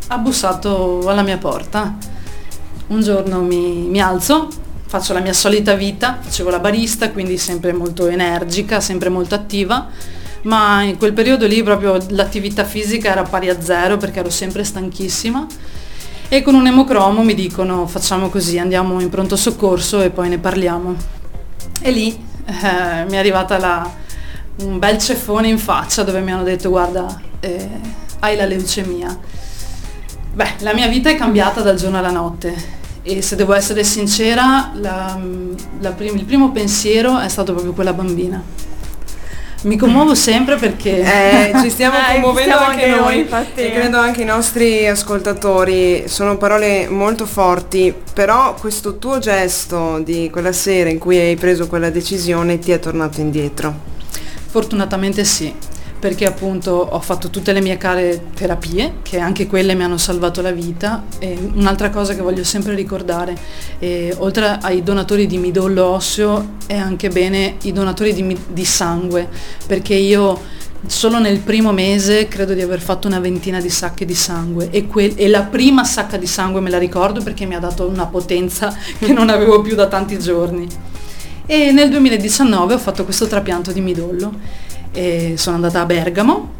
ha 0.07 0.17
bussato 0.17 1.07
alla 1.07 1.21
mia 1.21 1.37
porta. 1.37 1.95
Un 2.87 3.01
giorno 3.03 3.41
mi, 3.41 3.85
mi 3.87 4.01
alzo, 4.01 4.47
faccio 4.89 5.13
la 5.13 5.19
mia 5.19 5.33
solita 5.33 5.75
vita, 5.75 6.17
facevo 6.19 6.49
la 6.49 6.57
barista, 6.57 7.11
quindi 7.11 7.37
sempre 7.37 7.73
molto 7.73 8.07
energica, 8.07 8.79
sempre 8.79 9.09
molto 9.09 9.35
attiva, 9.35 9.87
ma 10.43 10.81
in 10.81 10.97
quel 10.97 11.13
periodo 11.13 11.45
lì 11.45 11.61
proprio 11.61 12.03
l'attività 12.09 12.63
fisica 12.63 13.11
era 13.11 13.21
pari 13.21 13.49
a 13.49 13.61
zero 13.61 13.97
perché 13.97 14.21
ero 14.21 14.31
sempre 14.31 14.63
stanchissima. 14.63 15.45
E 16.27 16.41
con 16.41 16.55
un 16.55 16.65
emocromo 16.65 17.21
mi 17.21 17.35
dicono 17.35 17.85
facciamo 17.85 18.29
così, 18.29 18.57
andiamo 18.57 18.99
in 18.99 19.09
pronto 19.09 19.35
soccorso 19.35 20.01
e 20.01 20.09
poi 20.09 20.27
ne 20.27 20.39
parliamo. 20.39 20.95
E 21.81 21.91
lì 21.91 22.25
eh, 22.45 23.05
mi 23.07 23.13
è 23.13 23.17
arrivata 23.17 23.59
la, 23.59 23.87
un 24.61 24.79
bel 24.79 24.97
ceffone 24.97 25.47
in 25.49 25.59
faccia 25.59 26.01
dove 26.01 26.19
mi 26.21 26.31
hanno 26.31 26.41
detto 26.41 26.69
guarda 26.69 27.21
eh, 27.41 27.69
hai 28.21 28.35
la 28.35 28.45
leucemia. 28.45 29.19
Beh, 30.33 30.53
la 30.61 30.73
mia 30.73 30.87
vita 30.87 31.11
è 31.11 31.15
cambiata 31.15 31.61
dal 31.61 31.75
giorno 31.75 31.99
alla 31.99 32.09
notte 32.09 32.77
e 33.03 33.21
se 33.21 33.35
devo 33.35 33.53
essere 33.53 33.83
sincera, 33.83 34.71
la, 34.75 35.19
la 35.79 35.91
prim- 35.91 36.17
il 36.17 36.25
primo 36.25 36.51
pensiero 36.51 37.19
è 37.19 37.29
stato 37.29 37.53
proprio 37.53 37.73
quella 37.73 37.93
bambina. 37.93 38.41
Mi 39.61 39.75
commuovo 39.75 40.15
sempre 40.15 40.55
perché 40.55 40.99
eh, 40.99 41.51
ci 41.61 41.69
stiamo 41.71 41.97
eh, 41.97 42.13
commuovendo 42.13 42.55
stiamo 42.55 42.71
anche, 42.71 42.85
anche 42.85 42.99
noi, 42.99 43.19
infatti. 43.19 43.61
e 43.61 43.71
credo 43.73 43.97
anche 43.97 44.21
i 44.21 44.25
nostri 44.25 44.87
ascoltatori. 44.87 46.03
Sono 46.07 46.37
parole 46.37 46.87
molto 46.87 47.25
forti, 47.25 47.93
però 48.13 48.53
questo 48.53 48.97
tuo 48.97 49.19
gesto 49.19 49.99
di 49.99 50.29
quella 50.31 50.53
sera 50.53 50.89
in 50.89 50.97
cui 50.97 51.17
hai 51.17 51.35
preso 51.35 51.67
quella 51.67 51.89
decisione 51.89 52.59
ti 52.59 52.71
è 52.71 52.79
tornato 52.79 53.19
indietro. 53.19 53.97
Fortunatamente 54.47 55.25
sì 55.25 55.53
perché 55.99 56.25
appunto 56.25 56.71
ho 56.71 56.99
fatto 57.01 57.29
tutte 57.29 57.51
le 57.51 57.61
mie 57.61 57.77
care 57.77 58.29
terapie, 58.33 58.95
che 59.03 59.19
anche 59.19 59.47
quelle 59.47 59.75
mi 59.75 59.83
hanno 59.83 59.97
salvato 59.97 60.41
la 60.41 60.51
vita. 60.51 61.03
E 61.19 61.37
un'altra 61.53 61.89
cosa 61.89 62.15
che 62.15 62.21
voglio 62.21 62.43
sempre 62.43 62.73
ricordare, 62.73 63.35
eh, 63.79 64.15
oltre 64.19 64.57
ai 64.61 64.81
donatori 64.81 65.27
di 65.27 65.37
midollo 65.37 65.85
osseo, 65.85 66.55
è 66.65 66.77
anche 66.77 67.09
bene 67.09 67.55
i 67.63 67.73
donatori 67.73 68.13
di, 68.13 68.37
di 68.47 68.65
sangue, 68.65 69.27
perché 69.67 69.93
io 69.93 70.57
solo 70.85 71.19
nel 71.19 71.39
primo 71.39 71.73
mese 71.73 72.29
credo 72.29 72.53
di 72.53 72.61
aver 72.61 72.79
fatto 72.79 73.07
una 73.07 73.19
ventina 73.19 73.59
di 73.59 73.69
sacche 73.69 74.05
di 74.05 74.15
sangue 74.15 74.69
e, 74.69 74.87
que- 74.87 75.13
e, 75.13 75.27
la 75.27 75.41
prima 75.41 75.83
sacca 75.83 76.15
di 76.15 76.25
sangue 76.25 76.61
me 76.61 76.69
la 76.69 76.77
ricordo 76.77 77.21
perché 77.21 77.45
mi 77.45 77.53
ha 77.53 77.59
dato 77.59 77.85
una 77.85 78.05
potenza 78.05 78.73
che 78.97 79.11
non 79.11 79.29
avevo 79.29 79.61
più 79.61 79.75
da 79.75 79.87
tanti 79.87 80.17
giorni. 80.17 80.67
E 81.45 81.71
nel 81.71 81.89
2019 81.89 82.75
ho 82.75 82.77
fatto 82.77 83.03
questo 83.03 83.27
trapianto 83.27 83.71
di 83.71 83.81
midollo 83.81 84.67
e 84.91 85.35
sono 85.37 85.55
andata 85.55 85.81
a 85.81 85.85
Bergamo 85.85 86.57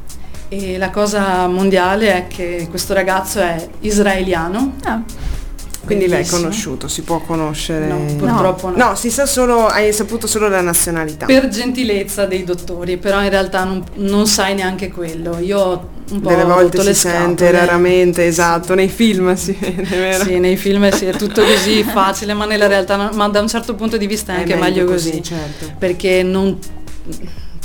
e 0.49 0.77
la 0.77 0.89
cosa 0.89 1.47
mondiale 1.47 2.15
è 2.15 2.27
che 2.27 2.67
questo 2.69 2.93
ragazzo 2.93 3.39
è 3.39 3.69
israeliano. 3.81 4.75
Ah. 4.83 5.01
Quindi 5.85 6.07
l'hai 6.07 6.25
conosciuto, 6.25 6.87
si 6.87 7.01
può 7.01 7.19
conoscere? 7.19 7.87
No, 7.87 7.97
purtroppo 8.15 8.69
no. 8.69 8.75
No, 8.75 8.89
no 8.89 8.95
si 8.95 9.09
sa 9.09 9.25
solo, 9.25 9.65
hai 9.65 9.91
saputo 9.93 10.27
solo 10.27 10.47
la 10.47 10.61
nazionalità. 10.61 11.25
Per 11.25 11.47
gentilezza 11.47 12.25
dei 12.25 12.43
dottori, 12.43 12.97
però 12.97 13.23
in 13.23 13.29
realtà 13.29 13.63
non, 13.63 13.83
non 13.95 14.27
sai 14.27 14.53
neanche 14.53 14.91
quello. 14.91 15.39
Io 15.39 15.97
un 16.11 16.21
po' 16.21 16.29
Delle 16.29 16.43
volte 16.43 16.83
si 16.83 16.93
sente 16.93 17.49
raramente, 17.51 18.25
esatto, 18.25 18.75
nei 18.75 18.89
film 18.89 19.33
si 19.35 19.55
vede, 19.59 19.83
vero? 19.83 20.23
Sì, 20.25 20.39
nei 20.39 20.57
film 20.57 20.89
sì, 20.91 21.05
è 21.05 21.15
tutto 21.15 21.43
così 21.43 21.83
facile, 21.91 22.33
ma 22.33 22.45
nella 22.45 22.67
realtà, 22.67 22.95
no, 22.95 23.09
ma 23.13 23.27
da 23.29 23.39
un 23.39 23.47
certo 23.47 23.73
punto 23.75 23.97
di 23.97 24.05
vista 24.05 24.33
è, 24.33 24.37
è 24.37 24.39
anche 24.39 24.55
meglio, 24.55 24.83
meglio 24.83 24.85
così, 24.85 25.09
così 25.09 25.23
certo. 25.23 25.73
perché 25.77 26.23
non 26.23 26.57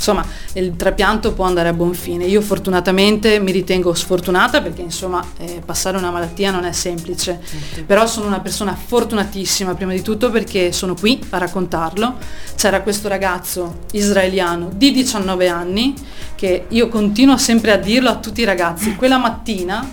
insomma 0.05 0.23
il 0.53 0.75
trapianto 0.75 1.33
può 1.33 1.45
andare 1.45 1.69
a 1.69 1.73
buon 1.73 1.95
fine. 1.95 2.25
Io 2.25 2.41
fortunatamente 2.41 3.39
mi 3.39 3.51
ritengo 3.51 3.93
sfortunata 3.95 4.61
perché 4.61 4.81
insomma 4.81 5.25
eh, 5.37 5.61
passare 5.65 5.97
una 5.97 6.11
malattia 6.11 6.51
non 6.51 6.63
è 6.63 6.71
semplice, 6.71 7.41
sì. 7.43 7.81
però 7.83 8.05
sono 8.05 8.27
una 8.27 8.39
persona 8.39 8.75
fortunatissima 8.75 9.73
prima 9.73 9.93
di 9.93 10.03
tutto 10.03 10.29
perché 10.29 10.71
sono 10.71 10.93
qui 10.93 11.19
a 11.31 11.39
raccontarlo. 11.39 12.17
C'era 12.55 12.81
questo 12.81 13.07
ragazzo 13.07 13.79
israeliano 13.93 14.69
di 14.75 14.91
19 14.91 15.47
anni 15.47 15.95
che 16.35 16.65
io 16.69 16.87
continuo 16.87 17.37
sempre 17.37 17.71
a 17.71 17.77
dirlo 17.77 18.09
a 18.09 18.17
tutti 18.17 18.41
i 18.41 18.45
ragazzi, 18.45 18.93
quella 18.97 19.17
mattina, 19.17 19.89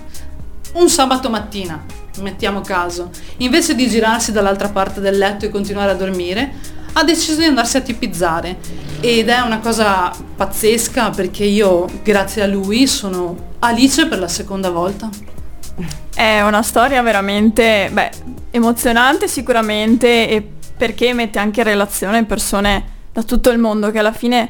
un 0.75 0.89
sabato 0.91 1.31
mattina, 1.31 1.83
mettiamo 2.21 2.61
caso, 2.61 3.11
invece 3.39 3.75
di 3.75 3.89
girarsi 3.89 4.31
dall'altra 4.33 4.69
parte 4.69 5.01
del 5.01 5.17
letto 5.17 5.47
e 5.47 5.49
continuare 5.49 5.93
a 5.93 5.95
dormire, 5.95 6.81
ha 6.95 7.05
deciso 7.05 7.41
di 7.41 7.47
andarsi 7.47 7.77
a 7.77 7.81
tipizzare 7.81 8.59
ed 9.01 9.29
è 9.29 9.41
una 9.41 9.59
cosa 9.59 10.13
pazzesca 10.37 11.11
perché 11.11 11.45
io 11.45 11.87
grazie 12.03 12.43
a 12.43 12.47
lui 12.47 12.87
sono 12.87 13.51
Alice 13.61 14.07
per 14.07 14.19
la 14.19 14.29
seconda 14.29 14.71
volta. 14.71 15.09
È 16.15 16.41
una 16.43 16.63
storia 16.63 17.01
veramente 17.03 17.89
beh, 17.91 18.11
emozionante 18.51 19.29
sicuramente 19.29 20.29
e 20.29 20.47
perché 20.77 21.13
mette 21.15 21.39
anche 21.39 21.61
in 21.61 21.67
relazione 21.67 22.25
persone 22.25 22.85
da 23.13 23.23
tutto 23.23 23.51
il 23.51 23.59
mondo 23.59 23.91
che 23.91 23.99
alla 23.99 24.13
fine 24.13 24.49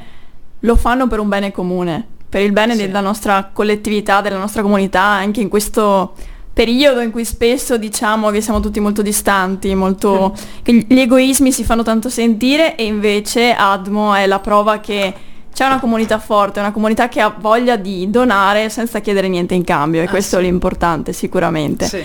lo 0.61 0.77
fanno 0.77 1.07
per 1.07 1.19
un 1.19 1.29
bene 1.29 1.53
comune, 1.53 2.07
per 2.29 2.43
il 2.43 2.53
bene 2.53 2.75
sì. 2.75 2.87
della 2.87 3.01
nostra 3.01 3.51
collettività, 3.53 4.21
della 4.21 4.39
nostra 4.39 4.63
comunità, 4.63 5.03
anche 5.03 5.41
in 5.41 5.49
questo 5.49 6.15
periodo 6.53 7.01
in 7.01 7.11
cui 7.11 7.25
spesso 7.25 7.77
diciamo 7.77 8.31
che 8.31 8.41
siamo 8.41 8.61
tutti 8.61 8.79
molto 8.81 9.03
distanti, 9.03 9.75
molto, 9.75 10.35
che 10.63 10.85
gli 10.87 10.99
egoismi 10.99 11.51
si 11.51 11.65
fanno 11.65 11.83
tanto 11.83 12.09
sentire 12.09 12.77
e 12.77 12.85
invece 12.85 13.53
Admo 13.53 14.15
è 14.15 14.27
la 14.27 14.39
prova 14.39 14.81
che 14.81 15.15
c'è 15.53 15.67
una 15.67 15.81
comunità 15.81 16.19
forte, 16.19 16.61
una 16.61 16.73
comunità 16.73 17.09
che 17.09 17.21
ha 17.21 17.35
voglia 17.37 17.77
di 17.77 18.11
donare 18.11 18.69
senza 18.69 19.01
chiedere 19.01 19.29
niente 19.29 19.55
in 19.55 19.65
cambio 19.65 20.01
e 20.01 20.05
ah, 20.05 20.09
questo 20.09 20.37
sì. 20.37 20.43
è 20.43 20.45
l'importante 20.47 21.13
sicuramente. 21.13 21.87
Sì. 21.87 22.05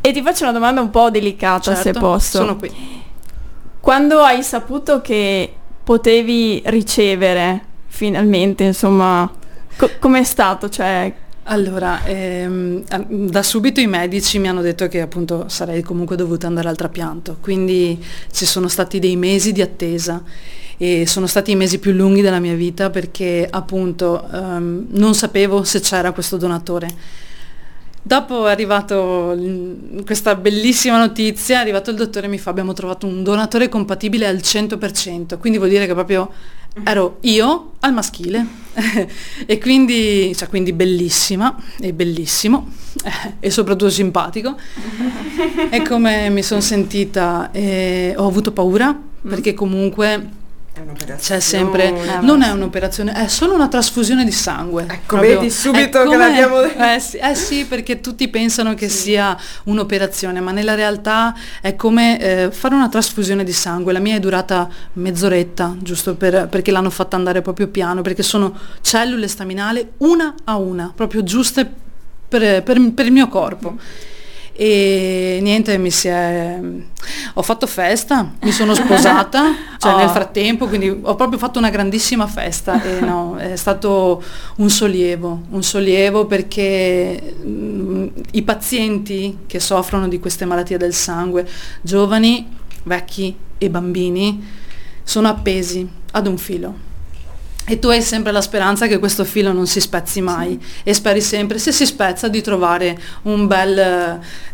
E 0.00 0.12
ti 0.12 0.22
faccio 0.22 0.44
una 0.44 0.52
domanda 0.52 0.80
un 0.80 0.90
po' 0.90 1.10
delicata 1.10 1.74
certo, 1.74 1.82
se 1.82 1.92
posso. 1.92 2.38
Sono 2.38 2.56
qui. 2.56 2.70
Quando 3.80 4.20
hai 4.20 4.42
saputo 4.42 5.00
che 5.00 5.52
potevi 5.82 6.62
ricevere 6.66 7.64
finalmente, 7.86 8.64
insomma, 8.64 9.30
co- 9.76 9.90
com'è 9.98 10.24
stato? 10.24 10.68
Cioè, 10.68 11.12
allora, 11.50 12.04
ehm, 12.04 12.84
da 13.28 13.42
subito 13.42 13.80
i 13.80 13.88
medici 13.88 14.38
mi 14.38 14.48
hanno 14.48 14.62
detto 14.62 14.86
che 14.86 15.00
appunto 15.00 15.48
sarei 15.48 15.82
comunque 15.82 16.14
dovuta 16.14 16.46
andare 16.46 16.68
al 16.68 16.76
trapianto, 16.76 17.38
quindi 17.40 18.00
ci 18.30 18.46
sono 18.46 18.68
stati 18.68 19.00
dei 19.00 19.16
mesi 19.16 19.50
di 19.50 19.60
attesa 19.60 20.22
e 20.76 21.06
sono 21.08 21.26
stati 21.26 21.50
i 21.50 21.56
mesi 21.56 21.80
più 21.80 21.90
lunghi 21.90 22.20
della 22.20 22.38
mia 22.38 22.54
vita 22.54 22.88
perché 22.90 23.48
appunto 23.50 24.28
ehm, 24.32 24.86
non 24.90 25.14
sapevo 25.14 25.64
se 25.64 25.80
c'era 25.80 26.12
questo 26.12 26.36
donatore. 26.36 26.88
Dopo 28.00 28.46
è 28.46 28.52
arrivato 28.52 29.32
l- 29.32 30.04
questa 30.06 30.36
bellissima 30.36 30.98
notizia, 30.98 31.56
è 31.56 31.60
arrivato 31.60 31.90
il 31.90 31.96
dottore 31.96 32.26
e 32.26 32.30
mi 32.30 32.38
fa 32.38 32.50
abbiamo 32.50 32.74
trovato 32.74 33.06
un 33.08 33.24
donatore 33.24 33.68
compatibile 33.68 34.26
al 34.26 34.36
100%, 34.36 35.36
quindi 35.38 35.58
vuol 35.58 35.70
dire 35.70 35.86
che 35.86 35.94
proprio 35.94 36.30
ero 36.84 37.16
io 37.22 37.72
al 37.80 37.92
maschile 37.92 38.46
e 39.46 39.58
quindi, 39.58 40.34
cioè, 40.34 40.48
quindi 40.48 40.72
bellissima 40.72 41.56
e 41.78 41.92
bellissimo 41.92 42.68
e 43.40 43.50
soprattutto 43.50 43.90
simpatico. 43.90 44.56
E 45.70 45.82
come 45.82 46.28
mi 46.30 46.42
sono 46.42 46.60
sentita 46.60 47.50
eh, 47.52 48.14
ho 48.16 48.26
avuto 48.26 48.52
paura 48.52 48.98
perché 49.22 49.54
comunque 49.54 50.38
c'è 51.18 51.40
sempre, 51.40 52.20
non 52.20 52.42
è 52.42 52.50
un'operazione, 52.50 53.12
è 53.12 53.28
solo 53.28 53.54
una 53.54 53.68
trasfusione 53.68 54.24
di 54.24 54.32
sangue. 54.32 54.84
Ecco, 54.88 55.16
proprio, 55.16 55.38
vedi 55.38 55.50
subito 55.50 56.08
che 56.08 56.16
l'abbiamo 56.16 56.60
detto. 56.60 56.82
Eh, 56.82 57.00
sì, 57.00 57.16
eh 57.16 57.34
sì, 57.34 57.64
perché 57.64 58.00
tutti 58.00 58.28
pensano 58.28 58.74
che 58.74 58.88
sì. 58.88 58.98
sia 58.98 59.36
un'operazione, 59.64 60.40
ma 60.40 60.52
nella 60.52 60.74
realtà 60.74 61.34
è 61.60 61.76
come 61.76 62.20
eh, 62.20 62.50
fare 62.50 62.74
una 62.74 62.88
trasfusione 62.88 63.44
di 63.44 63.52
sangue. 63.52 63.92
La 63.92 63.98
mia 63.98 64.16
è 64.16 64.20
durata 64.20 64.68
mezz'oretta, 64.94 65.76
giusto 65.80 66.14
per, 66.14 66.48
perché 66.48 66.70
l'hanno 66.70 66.90
fatta 66.90 67.16
andare 67.16 67.42
proprio 67.42 67.68
piano, 67.68 68.02
perché 68.02 68.22
sono 68.22 68.56
cellule 68.80 69.28
staminali 69.28 69.86
una 69.98 70.34
a 70.44 70.56
una, 70.56 70.92
proprio 70.94 71.22
giuste 71.22 71.70
per, 72.28 72.62
per, 72.62 72.92
per 72.92 73.06
il 73.06 73.12
mio 73.12 73.28
corpo. 73.28 73.72
Mm 73.72 74.18
e 74.62 75.38
niente, 75.40 75.78
mi 75.78 75.90
si 75.90 76.08
è... 76.08 76.60
ho 77.32 77.40
fatto 77.40 77.66
festa, 77.66 78.30
mi 78.42 78.52
sono 78.52 78.74
sposata, 78.74 79.54
cioè 79.80 79.94
oh. 79.94 79.96
nel 79.96 80.10
frattempo, 80.10 80.66
quindi 80.66 80.90
ho 80.90 81.14
proprio 81.14 81.38
fatto 81.38 81.58
una 81.58 81.70
grandissima 81.70 82.26
festa 82.26 82.82
e 82.82 83.00
no, 83.00 83.36
è 83.36 83.56
stato 83.56 84.22
un 84.56 84.68
sollievo, 84.68 85.44
un 85.48 85.62
sollievo 85.62 86.26
perché 86.26 87.36
mh, 87.42 87.48
mm, 87.48 88.06
i 88.32 88.42
pazienti 88.42 89.38
che 89.46 89.60
soffrono 89.60 90.08
di 90.08 90.20
queste 90.20 90.44
malattie 90.44 90.76
del 90.76 90.92
sangue, 90.92 91.48
giovani, 91.80 92.46
vecchi 92.82 93.34
e 93.56 93.70
bambini, 93.70 94.46
sono 95.02 95.28
appesi 95.28 95.88
ad 96.10 96.26
un 96.26 96.36
filo 96.36 96.88
e 97.70 97.78
tu 97.78 97.86
hai 97.86 98.02
sempre 98.02 98.32
la 98.32 98.40
speranza 98.40 98.88
che 98.88 98.98
questo 98.98 99.24
filo 99.24 99.52
non 99.52 99.68
si 99.68 99.80
spezzi 99.80 100.20
mai 100.20 100.58
sì. 100.60 100.80
e 100.82 100.92
speri 100.92 101.20
sempre, 101.20 101.60
se 101.60 101.70
si 101.70 101.86
spezza, 101.86 102.26
di 102.26 102.42
trovare 102.42 102.98
un 103.22 103.46
bel 103.46 103.78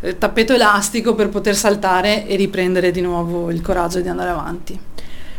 eh, 0.00 0.18
tappeto 0.18 0.52
elastico 0.52 1.14
per 1.14 1.30
poter 1.30 1.56
saltare 1.56 2.26
e 2.26 2.36
riprendere 2.36 2.90
di 2.90 3.00
nuovo 3.00 3.50
il 3.50 3.62
coraggio 3.62 4.00
di 4.00 4.08
andare 4.08 4.28
avanti. 4.28 4.78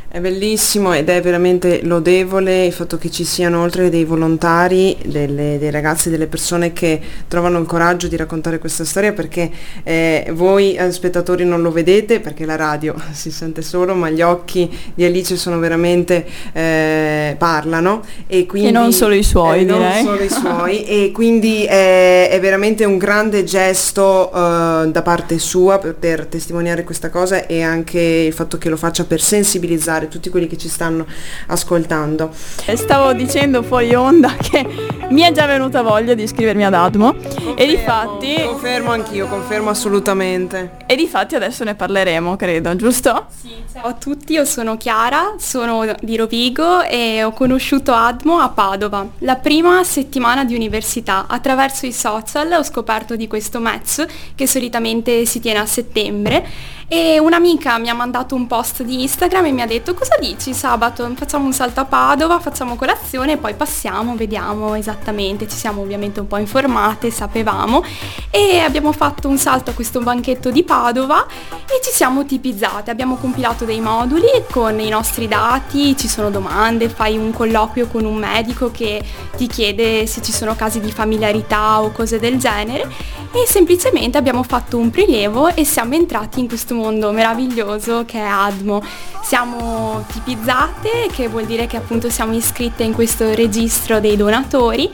È 0.09 0.21
bellissimo 0.21 0.93
ed 0.93 1.09
è 1.09 1.21
veramente 1.21 1.81
lodevole 1.83 2.65
il 2.65 2.71
fatto 2.71 2.97
che 2.97 3.11
ci 3.11 3.25
siano 3.25 3.61
oltre 3.61 3.89
dei 3.89 4.05
volontari, 4.05 4.95
delle, 5.03 5.57
dei 5.59 5.69
ragazzi, 5.69 6.09
delle 6.09 6.27
persone 6.27 6.71
che 6.71 6.99
trovano 7.27 7.59
il 7.59 7.65
coraggio 7.65 8.07
di 8.07 8.15
raccontare 8.15 8.57
questa 8.57 8.85
storia 8.85 9.11
perché 9.11 9.51
eh, 9.83 10.31
voi 10.33 10.75
eh, 10.75 10.93
spettatori 10.93 11.43
non 11.43 11.61
lo 11.61 11.73
vedete 11.73 12.21
perché 12.21 12.45
la 12.45 12.55
radio 12.55 12.95
si 13.11 13.31
sente 13.31 13.61
solo 13.61 13.95
ma 13.95 14.09
gli 14.09 14.21
occhi 14.21 14.69
di 14.93 15.03
Alice 15.03 15.35
sono 15.35 15.59
veramente 15.59 16.25
eh, 16.53 17.35
parlano 17.37 18.01
e 18.27 18.45
quindi... 18.45 18.69
E 18.69 18.71
non 18.71 18.93
solo 18.93 19.13
i 19.13 19.23
suoi 19.23 19.59
eh, 19.59 19.65
direi. 19.65 20.03
Non 20.03 20.15
solo 20.15 20.23
i 20.23 20.29
suoi 20.31 20.85
e 20.85 21.11
quindi 21.13 21.65
è, 21.65 22.29
è 22.29 22.39
veramente 22.39 22.85
un 22.85 22.97
grande 22.97 23.43
gesto 23.43 24.31
eh, 24.31 24.87
da 24.87 25.01
parte 25.01 25.37
sua 25.37 25.79
per, 25.79 25.95
per 25.95 26.27
testimoniare 26.27 26.85
questa 26.85 27.09
cosa 27.09 27.45
e 27.45 27.61
anche 27.61 27.99
il 27.99 28.33
fatto 28.33 28.57
che 28.57 28.69
lo 28.69 28.77
faccia 28.77 29.03
per 29.03 29.19
sensibilizzare 29.19 29.96
aiutare 29.97 30.07
tutti 30.07 30.29
quelli 30.29 30.47
che 30.47 30.57
ci 30.57 30.69
stanno 30.69 31.05
ascoltando. 31.47 32.29
Stavo 32.31 33.13
dicendo 33.13 33.63
fuori 33.63 33.93
onda 33.95 34.35
che 34.35 34.65
mi 35.09 35.21
è 35.21 35.31
già 35.31 35.45
venuta 35.45 35.81
voglia 35.81 36.13
di 36.13 36.23
iscrivermi 36.23 36.65
ad 36.65 36.73
Admo 36.73 37.13
confermo, 37.13 37.55
e 37.55 37.65
di 37.65 37.77
fatti... 37.77 38.35
Confermo 38.45 38.91
anch'io, 38.91 39.27
confermo 39.27 39.69
assolutamente. 39.69 40.77
E 40.85 40.95
di 40.95 41.07
fatti 41.07 41.35
adesso 41.35 41.63
ne 41.63 41.75
parleremo, 41.75 42.35
credo, 42.35 42.75
giusto? 42.75 43.27
Sì, 43.41 43.51
ciao 43.71 43.87
a 43.87 43.93
tutti, 43.93 44.33
io 44.33 44.45
sono 44.45 44.77
Chiara, 44.77 45.35
sono 45.37 45.85
di 46.01 46.15
Rovigo 46.15 46.81
e 46.83 47.23
ho 47.23 47.31
conosciuto 47.31 47.93
Admo 47.93 48.39
a 48.39 48.49
Padova. 48.49 49.07
La 49.19 49.35
prima 49.35 49.83
settimana 49.83 50.45
di 50.45 50.55
università, 50.55 51.25
attraverso 51.27 51.85
i 51.85 51.93
social 51.93 52.51
ho 52.51 52.63
scoperto 52.63 53.15
di 53.15 53.27
questo 53.27 53.59
match 53.59 54.05
che 54.35 54.47
solitamente 54.47 55.25
si 55.25 55.39
tiene 55.39 55.59
a 55.59 55.65
settembre 55.65 56.75
e 56.89 57.19
un'amica 57.19 57.77
mi 57.79 57.89
ha 57.89 57.93
mandato 57.93 58.33
un 58.33 58.47
post 58.47 58.81
di 58.83 59.01
Instagram 59.01 59.45
e 59.45 59.51
mi 59.51 59.61
ha 59.61 59.65
detto 59.65 59.93
cosa 59.93 60.15
dici 60.21 60.53
sabato? 60.53 61.09
Facciamo 61.15 61.43
un 61.43 61.51
salto 61.51 61.81
a 61.81 61.85
Padova, 61.85 62.39
facciamo 62.39 62.77
colazione 62.77 63.33
e 63.33 63.37
poi 63.37 63.55
passiamo, 63.55 64.15
vediamo 64.15 64.73
esattamente, 64.73 65.49
ci 65.49 65.57
siamo 65.57 65.81
ovviamente 65.81 66.21
un 66.21 66.27
po' 66.27 66.37
informate, 66.37 67.11
sapevamo. 67.11 67.83
E 68.29 68.59
abbiamo 68.59 68.93
fatto 68.93 69.27
un 69.27 69.37
salto 69.37 69.71
a 69.71 69.73
questo 69.73 69.99
banchetto 69.99 70.49
di 70.49 70.63
Padova 70.63 71.25
e 71.25 71.83
ci 71.83 71.91
siamo 71.91 72.25
tipizzate, 72.25 72.89
abbiamo 72.89 73.17
compilato 73.17 73.65
dei 73.65 73.81
moduli 73.81 74.45
con 74.49 74.79
i 74.79 74.87
nostri 74.87 75.27
dati, 75.27 75.97
ci 75.97 76.07
sono 76.07 76.29
domande, 76.29 76.87
fai 76.87 77.17
un 77.17 77.33
colloquio 77.33 77.87
con 77.87 78.05
un 78.05 78.15
medico 78.15 78.71
che 78.71 79.03
ti 79.35 79.47
chiede 79.47 80.07
se 80.07 80.21
ci 80.21 80.31
sono 80.31 80.55
casi 80.55 80.79
di 80.79 80.91
familiarità 80.91 81.81
o 81.81 81.91
cose 81.91 82.17
del 82.17 82.37
genere. 82.37 82.89
E 83.33 83.45
semplicemente 83.45 84.17
abbiamo 84.17 84.41
fatto 84.41 84.77
un 84.77 84.89
prelievo 84.89 85.49
e 85.53 85.65
siamo 85.65 85.95
entrati 85.95 86.39
in 86.39 86.47
questo 86.47 86.73
mondo 86.77 87.11
meraviglioso 87.11 88.05
che 88.05 88.19
è 88.19 88.25
Admo. 88.25 88.81
Siamo 89.21 90.05
tipizzate, 90.11 91.09
che 91.11 91.27
vuol 91.27 91.45
dire 91.45 91.67
che 91.67 91.77
appunto 91.77 92.09
siamo 92.09 92.33
iscritte 92.33 92.83
in 92.83 92.93
questo 92.93 93.33
registro 93.33 93.99
dei 93.99 94.15
donatori 94.15 94.89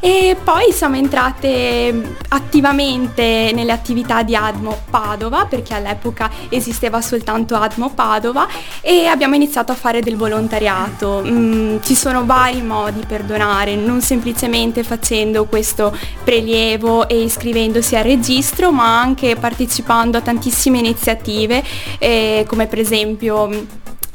e 0.00 0.36
poi 0.42 0.72
siamo 0.72 0.96
entrate 0.96 2.16
attivamente 2.28 3.50
nelle 3.52 3.72
attività 3.72 4.22
di 4.22 4.36
Admo 4.36 4.82
Padova 4.88 5.46
perché 5.46 5.74
all'epoca 5.74 6.30
esisteva 6.48 7.00
soltanto 7.00 7.56
Admo 7.56 7.90
Padova 7.90 8.46
e 8.80 9.06
abbiamo 9.06 9.34
iniziato 9.34 9.72
a 9.72 9.74
fare 9.74 10.00
del 10.00 10.16
volontariato. 10.16 11.22
Mm, 11.24 11.78
ci 11.82 11.96
sono 11.96 12.24
vari 12.24 12.62
modi 12.62 13.04
per 13.06 13.24
donare, 13.24 13.74
non 13.74 14.00
semplicemente 14.00 14.84
facendo 14.84 15.46
questo 15.46 15.96
prelievo 16.22 17.08
e 17.08 17.22
iscrivendosi 17.22 17.96
al 17.96 18.04
registro 18.04 18.70
ma 18.70 19.00
anche 19.00 19.34
partecipando 19.34 20.18
a 20.18 20.20
tantissime 20.20 20.78
iniziative 20.78 21.62
eh, 21.98 22.44
come 22.46 22.66
per 22.66 22.78
esempio 22.78 23.48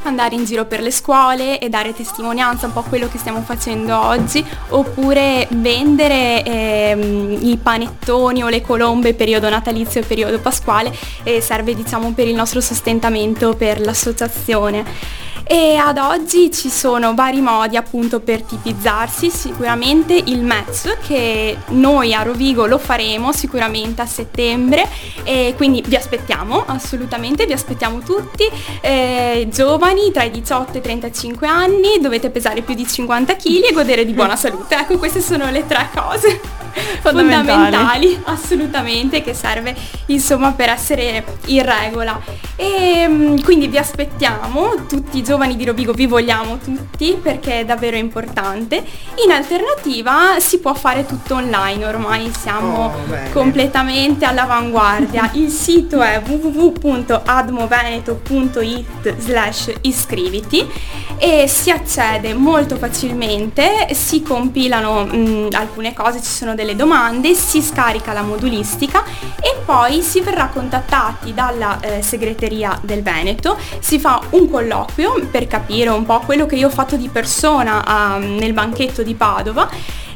andare 0.03 0.35
in 0.35 0.45
giro 0.45 0.65
per 0.65 0.81
le 0.81 0.91
scuole 0.91 1.59
e 1.59 1.69
dare 1.69 1.93
testimonianza, 1.93 2.65
un 2.65 2.73
po' 2.73 2.83
quello 2.83 3.07
che 3.07 3.17
stiamo 3.17 3.41
facendo 3.41 3.99
oggi, 3.99 4.45
oppure 4.69 5.47
vendere 5.51 6.43
ehm, 6.43 7.37
i 7.41 7.57
panettoni 7.57 8.43
o 8.43 8.49
le 8.49 8.61
colombe 8.61 9.13
periodo 9.13 9.49
natalizio 9.49 10.01
e 10.01 10.03
periodo 10.05 10.39
pasquale 10.39 10.95
e 11.23 11.41
serve 11.41 11.75
diciamo 11.75 12.11
per 12.13 12.27
il 12.27 12.35
nostro 12.35 12.61
sostentamento 12.61 13.55
per 13.55 13.79
l'associazione 13.79 15.21
e 15.43 15.75
ad 15.75 15.97
oggi 15.97 16.51
ci 16.51 16.69
sono 16.69 17.13
vari 17.13 17.41
modi 17.41 17.75
appunto 17.75 18.19
per 18.19 18.41
tipizzarsi, 18.43 19.29
sicuramente 19.29 20.13
il 20.13 20.43
match 20.43 20.97
che 21.05 21.57
noi 21.69 22.13
a 22.13 22.23
Rovigo 22.23 22.65
lo 22.65 22.77
faremo 22.77 23.31
sicuramente 23.31 24.01
a 24.01 24.05
settembre. 24.05 24.87
E 25.23 25.53
quindi 25.55 25.83
vi 25.85 25.95
aspettiamo 25.95 26.63
assolutamente, 26.65 27.45
vi 27.45 27.53
aspettiamo 27.53 27.99
tutti, 27.99 28.43
eh, 28.81 29.47
giovani 29.51 30.11
tra 30.11 30.23
i 30.23 30.31
18 30.31 30.73
e 30.73 30.77
i 30.77 30.81
35 30.81 31.47
anni, 31.47 31.99
dovete 32.01 32.29
pesare 32.29 32.61
più 32.61 32.73
di 32.73 32.87
50 32.87 33.35
kg 33.35 33.69
e 33.69 33.73
godere 33.73 34.05
di 34.05 34.13
buona 34.13 34.35
salute, 34.35 34.75
ecco 34.75 34.97
queste 34.97 35.21
sono 35.21 35.49
le 35.49 35.65
tre 35.65 35.89
cose 35.93 36.61
fondamentali. 37.01 37.47
fondamentali 37.47 38.21
assolutamente 38.25 39.21
che 39.21 39.33
serve 39.33 39.75
insomma 40.07 40.51
per 40.51 40.69
essere 40.69 41.23
in 41.45 41.63
regola. 41.63 42.19
E 42.55 43.05
mm, 43.07 43.37
quindi 43.43 43.67
vi 43.67 43.77
aspettiamo 43.77 44.85
tutti 44.87 45.17
i 45.17 45.23
giovani 45.33 45.55
di 45.55 45.65
Rovigo 45.65 45.93
vi 45.93 46.05
vogliamo 46.05 46.59
tutti 46.59 47.17
perché 47.19 47.61
è 47.61 47.65
davvero 47.65 47.97
importante. 47.97 48.83
In 49.25 49.31
alternativa 49.31 50.39
si 50.39 50.59
può 50.59 50.75
fare 50.75 51.07
tutto 51.07 51.33
online 51.33 51.83
ormai 51.85 52.31
siamo 52.39 52.85
oh, 52.85 52.91
completamente 53.31 54.25
all'avanguardia. 54.25 55.31
Il 55.33 55.49
sito 55.49 56.03
è 56.03 56.21
www.admoveneto.it 56.23 59.15
slash 59.17 59.73
iscriviti 59.81 60.69
e 61.17 61.47
si 61.47 61.71
accede 61.71 62.35
molto 62.35 62.75
facilmente 62.75 63.87
si 63.93 64.21
compilano 64.21 65.05
mh, 65.05 65.47
alcune 65.53 65.93
cose 65.93 66.21
ci 66.21 66.29
sono 66.29 66.53
delle 66.53 66.75
domande 66.75 67.33
si 67.33 67.61
scarica 67.61 68.11
la 68.13 68.23
modulistica 68.23 69.03
e 69.39 69.55
poi 69.63 70.01
si 70.01 70.19
verrà 70.21 70.47
contattati 70.47 71.33
dalla 71.33 71.79
eh, 71.79 72.01
segreteria 72.01 72.77
del 72.83 73.01
Veneto 73.01 73.57
si 73.79 73.99
fa 73.99 74.21
un 74.31 74.49
colloquio 74.49 75.22
per 75.25 75.47
capire 75.47 75.89
un 75.89 76.05
po' 76.05 76.19
quello 76.19 76.45
che 76.45 76.55
io 76.55 76.67
ho 76.67 76.71
fatto 76.71 76.95
di 76.95 77.09
persona 77.09 78.15
um, 78.15 78.35
nel 78.35 78.53
banchetto 78.53 79.03
di 79.03 79.13
Padova 79.13 79.69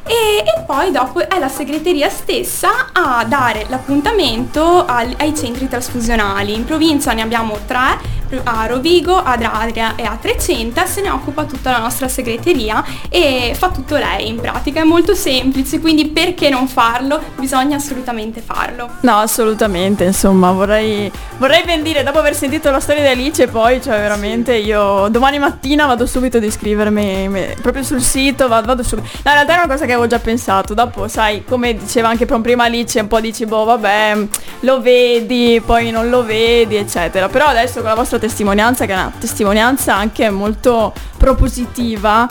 e, 0.07 0.39
e, 0.39 0.63
poi 0.65 0.91
dopo 0.91 1.19
è 1.19 1.37
la 1.37 1.49
segreteria 1.49 2.07
stessa 2.09 2.91
a 2.93 3.25
dare 3.25 3.65
l'appuntamento 3.67 4.85
al, 4.85 5.13
ai 5.17 5.35
centri 5.35 5.67
trasfusionali. 5.67 6.53
In 6.53 6.63
provincia 6.63 7.11
ne 7.11 7.21
abbiamo 7.21 7.57
tre, 7.65 7.99
a 8.43 8.65
Rovigo, 8.65 9.15
ad 9.15 9.41
Adria 9.41 9.95
e 9.95 10.03
a 10.03 10.17
Trecenta, 10.19 10.85
se 10.85 11.01
ne 11.01 11.09
occupa 11.09 11.43
tutta 11.45 11.71
la 11.71 11.79
nostra 11.79 12.07
segreteria 12.07 12.83
e 13.09 13.53
fa 13.57 13.69
tutto 13.69 13.95
lei 13.95 14.27
in 14.27 14.39
pratica, 14.39 14.81
è 14.81 14.83
molto 14.83 15.15
semplice, 15.15 15.79
quindi 15.79 16.07
perché 16.07 16.49
non 16.49 16.67
farlo? 16.67 17.21
Bisogna 17.37 17.77
assolutamente 17.77 18.41
farlo. 18.41 18.89
No, 19.01 19.17
assolutamente, 19.17 20.03
insomma, 20.03 20.51
vorrei, 20.51 21.11
vorrei 21.37 21.63
ben 21.63 21.83
dire, 21.83 22.03
dopo 22.03 22.19
aver 22.19 22.35
sentito 22.35 22.69
la 22.71 22.79
storia 22.79 23.03
di 23.03 23.09
Alice, 23.09 23.47
poi, 23.47 23.81
cioè 23.81 23.97
veramente 23.97 24.55
io 24.55 25.07
domani 25.09 25.39
mattina 25.39 25.85
vado 25.85 26.05
subito 26.05 26.37
ad 26.37 26.43
iscrivermi 26.43 27.55
proprio 27.61 27.83
sul 27.83 28.01
sito, 28.01 28.47
vado, 28.47 28.67
vado 28.67 28.83
subito. 28.83 29.07
No, 29.23 29.31
in 29.31 29.37
realtà 29.37 29.53
è 29.53 29.57
una 29.57 29.73
cosa 29.73 29.85
che 29.85 29.93
avevo 29.93 30.07
già 30.07 30.19
pensato, 30.19 30.73
dopo, 30.73 31.07
sai, 31.07 31.43
come 31.43 31.75
diceva 31.75 32.09
anche 32.09 32.25
prima 32.25 32.65
Alice, 32.65 32.99
un 32.99 33.07
po' 33.07 33.19
dici, 33.19 33.45
boh, 33.45 33.63
vabbè, 33.63 34.27
lo 34.61 34.81
vedi, 34.81 35.61
poi 35.65 35.91
non 35.91 36.09
lo 36.09 36.23
vedi, 36.23 36.75
eccetera. 36.75 37.27
Però 37.29 37.45
adesso 37.45 37.79
con 37.79 37.89
la 37.89 37.95
vostra 37.95 38.16
testimonianza, 38.19 38.85
che 38.85 38.93
è 38.93 38.95
una 38.95 39.11
testimonianza 39.17 39.95
anche 39.95 40.29
molto 40.29 40.93
propositiva, 41.17 42.27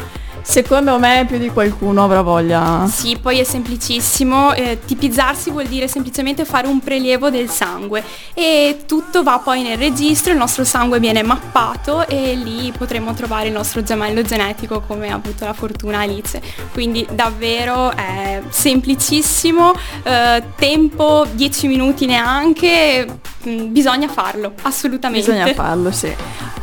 Secondo 0.48 0.96
me 1.00 1.24
più 1.26 1.38
di 1.38 1.50
qualcuno 1.50 2.04
avrà 2.04 2.22
voglia. 2.22 2.87
Sì, 2.87 3.18
poi 3.20 3.40
è 3.40 3.44
semplicissimo, 3.44 4.54
eh, 4.54 4.78
tipizzarsi 4.82 5.50
vuol 5.50 5.66
dire 5.66 5.88
semplicemente 5.88 6.44
fare 6.44 6.68
un 6.68 6.78
prelievo 6.78 7.30
del 7.30 7.50
sangue 7.50 8.02
e 8.32 8.85
tutto 8.87 9.24
va 9.24 9.40
poi 9.42 9.62
nel 9.62 9.76
registro, 9.76 10.30
il 10.30 10.38
nostro 10.38 10.62
sangue 10.62 11.00
viene 11.00 11.24
mappato 11.24 12.06
e 12.06 12.37
lì 12.37 12.72
potremo 12.74 13.12
trovare 13.12 13.48
il 13.48 13.52
nostro 13.52 13.82
gemello 13.82 14.22
genetico 14.22 14.80
come 14.87 15.11
ha 15.11 15.16
avuto 15.16 15.44
la 15.44 15.52
fortuna 15.52 15.98
Alice. 15.98 16.40
Quindi 16.72 17.04
davvero 17.11 17.90
è 17.90 18.40
semplicissimo, 18.48 19.74
eh, 20.04 20.42
tempo 20.56 21.26
10 21.32 21.66
minuti 21.66 22.06
neanche, 22.06 23.04
mm, 23.46 23.72
bisogna 23.72 24.09
farlo, 24.09 24.52
assolutamente. 24.62 25.32
Bisogna 25.32 25.52
farlo, 25.54 25.90
sì. 25.90 26.14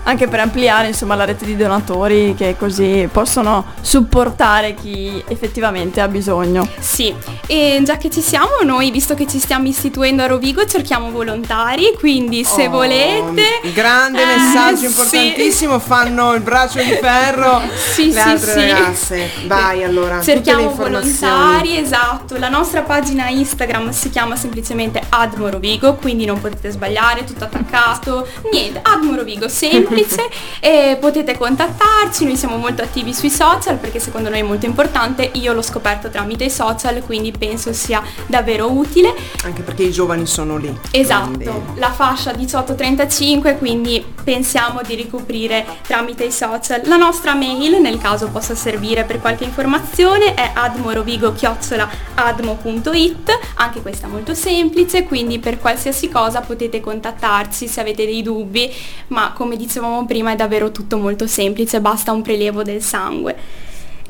Anche 0.06 0.28
per 0.28 0.40
ampliare 0.40 0.88
insomma 0.88 1.16
la 1.16 1.26
rete 1.26 1.46
di 1.46 1.56
donatori 1.56 2.34
che 2.36 2.56
così 2.58 3.08
possono 3.12 3.73
supportare 3.82 4.74
chi 4.74 5.24
effettivamente 5.28 6.02
ha 6.02 6.08
bisogno. 6.08 6.68
Sì, 6.80 7.14
e 7.48 7.82
già 7.84 7.98
che 7.98 8.10
ci 8.10 8.22
siamo 8.22 8.50
noi, 8.64 8.92
visto 8.92 9.14
che 9.14 9.28
ci 9.28 9.40
stiamo 9.40 9.68
istituendo 9.68 10.24
a 10.24 10.28
Rovigo, 10.28 10.66
cerchiamo 10.66 11.12
volontari, 11.12 11.94
quindi 11.98 12.44
se 12.44 12.68
Oh, 12.68 12.70
volete... 12.70 13.60
Grande 13.74 14.22
Eh, 14.22 14.26
messaggio 14.26 14.78
sì. 14.78 14.86
importantissimo, 14.86 15.80
fanno 15.80 16.34
il 16.34 16.42
braccio 16.42 16.82
di 16.82 16.92
ferro 17.02 17.62
Sì, 17.94 18.06
le 18.08 18.12
sì, 18.14 18.20
altre 18.20 18.52
sì. 18.52 18.60
ragazze. 18.72 19.30
Vai 19.48 19.84
allora, 19.84 20.22
Cerchiamo 20.22 20.70
volontari, 20.74 21.78
esatto. 21.78 22.38
La 22.38 22.50
nostra 22.50 22.82
pagina 22.82 23.28
Instagram 23.30 23.92
si 23.92 24.10
chiama 24.10 24.36
semplicemente 24.36 25.02
Admorovigo, 25.10 25.96
quindi 25.96 26.26
non 26.26 26.40
potete 26.40 26.72
sbagliare, 26.72 27.24
tutto 27.24 27.44
attaccato. 27.46 28.28
Niente, 28.52 28.80
Admorovigo, 28.82 29.48
semplice. 29.48 30.28
e 30.60 30.98
potete 31.00 31.38
contattarci, 31.38 32.26
noi 32.26 32.38
siamo 32.38 32.58
molto 32.58 32.82
attivi 32.82 33.14
sui 33.14 33.30
social 33.30 33.63
perché 33.72 34.00
secondo 34.00 34.30
noi 34.30 34.40
è 34.40 34.44
molto 34.44 34.66
importante. 34.66 35.30
Io 35.34 35.52
l'ho 35.54 35.62
scoperto 35.62 36.10
tramite 36.10 36.46
i 36.46 36.50
social, 36.50 37.04
quindi 37.04 37.32
penso 37.32 37.74
sia 37.74 38.02
davvero 38.28 38.72
utile. 38.72 39.14
Anche 39.44 39.62
perché 39.62 39.84
i 39.84 39.92
giovani 39.92 40.26
sono 40.26 40.56
lì. 40.58 40.76
Esatto, 40.92 41.32
quindi- 41.32 41.52
la 41.76 41.92
fascia 41.92 42.32
18-35, 42.32 43.58
quindi 43.58 44.04
pensiamo 44.24 44.82
di 44.86 44.96
ricoprire 44.96 45.66
tramite 45.84 46.26
i 46.26 46.32
social. 46.32 46.82
La 46.86 46.98
nostra 46.98 47.34
mail, 47.34 47.82
nel 47.82 48.00
caso 48.00 48.30
possa 48.30 48.56
servire 48.56 49.04
per 49.04 49.20
qualche 49.20 49.44
informazione, 49.44 50.34
è 50.34 50.52
admorovigo-admo.it, 50.54 53.40
anche 53.56 53.82
questa 53.82 54.08
molto 54.08 54.34
semplice, 54.34 55.04
quindi 55.04 55.40
per 55.40 55.60
qualsiasi 55.60 56.08
cosa 56.10 56.40
potete 56.42 56.80
contattarci 56.80 57.68
se 57.68 57.82
avete 57.82 58.06
dei 58.06 58.22
dubbi, 58.22 58.72
ma 59.08 59.34
come 59.34 59.58
dicevamo 59.58 60.06
prima 60.06 60.32
è 60.32 60.36
davvero 60.36 60.72
tutto 60.72 60.98
molto 60.98 61.28
semplice, 61.28 61.82
basta 61.82 62.12
un 62.12 62.22
prelievo 62.22 62.64
del 62.64 62.82
sangue. 62.82 63.53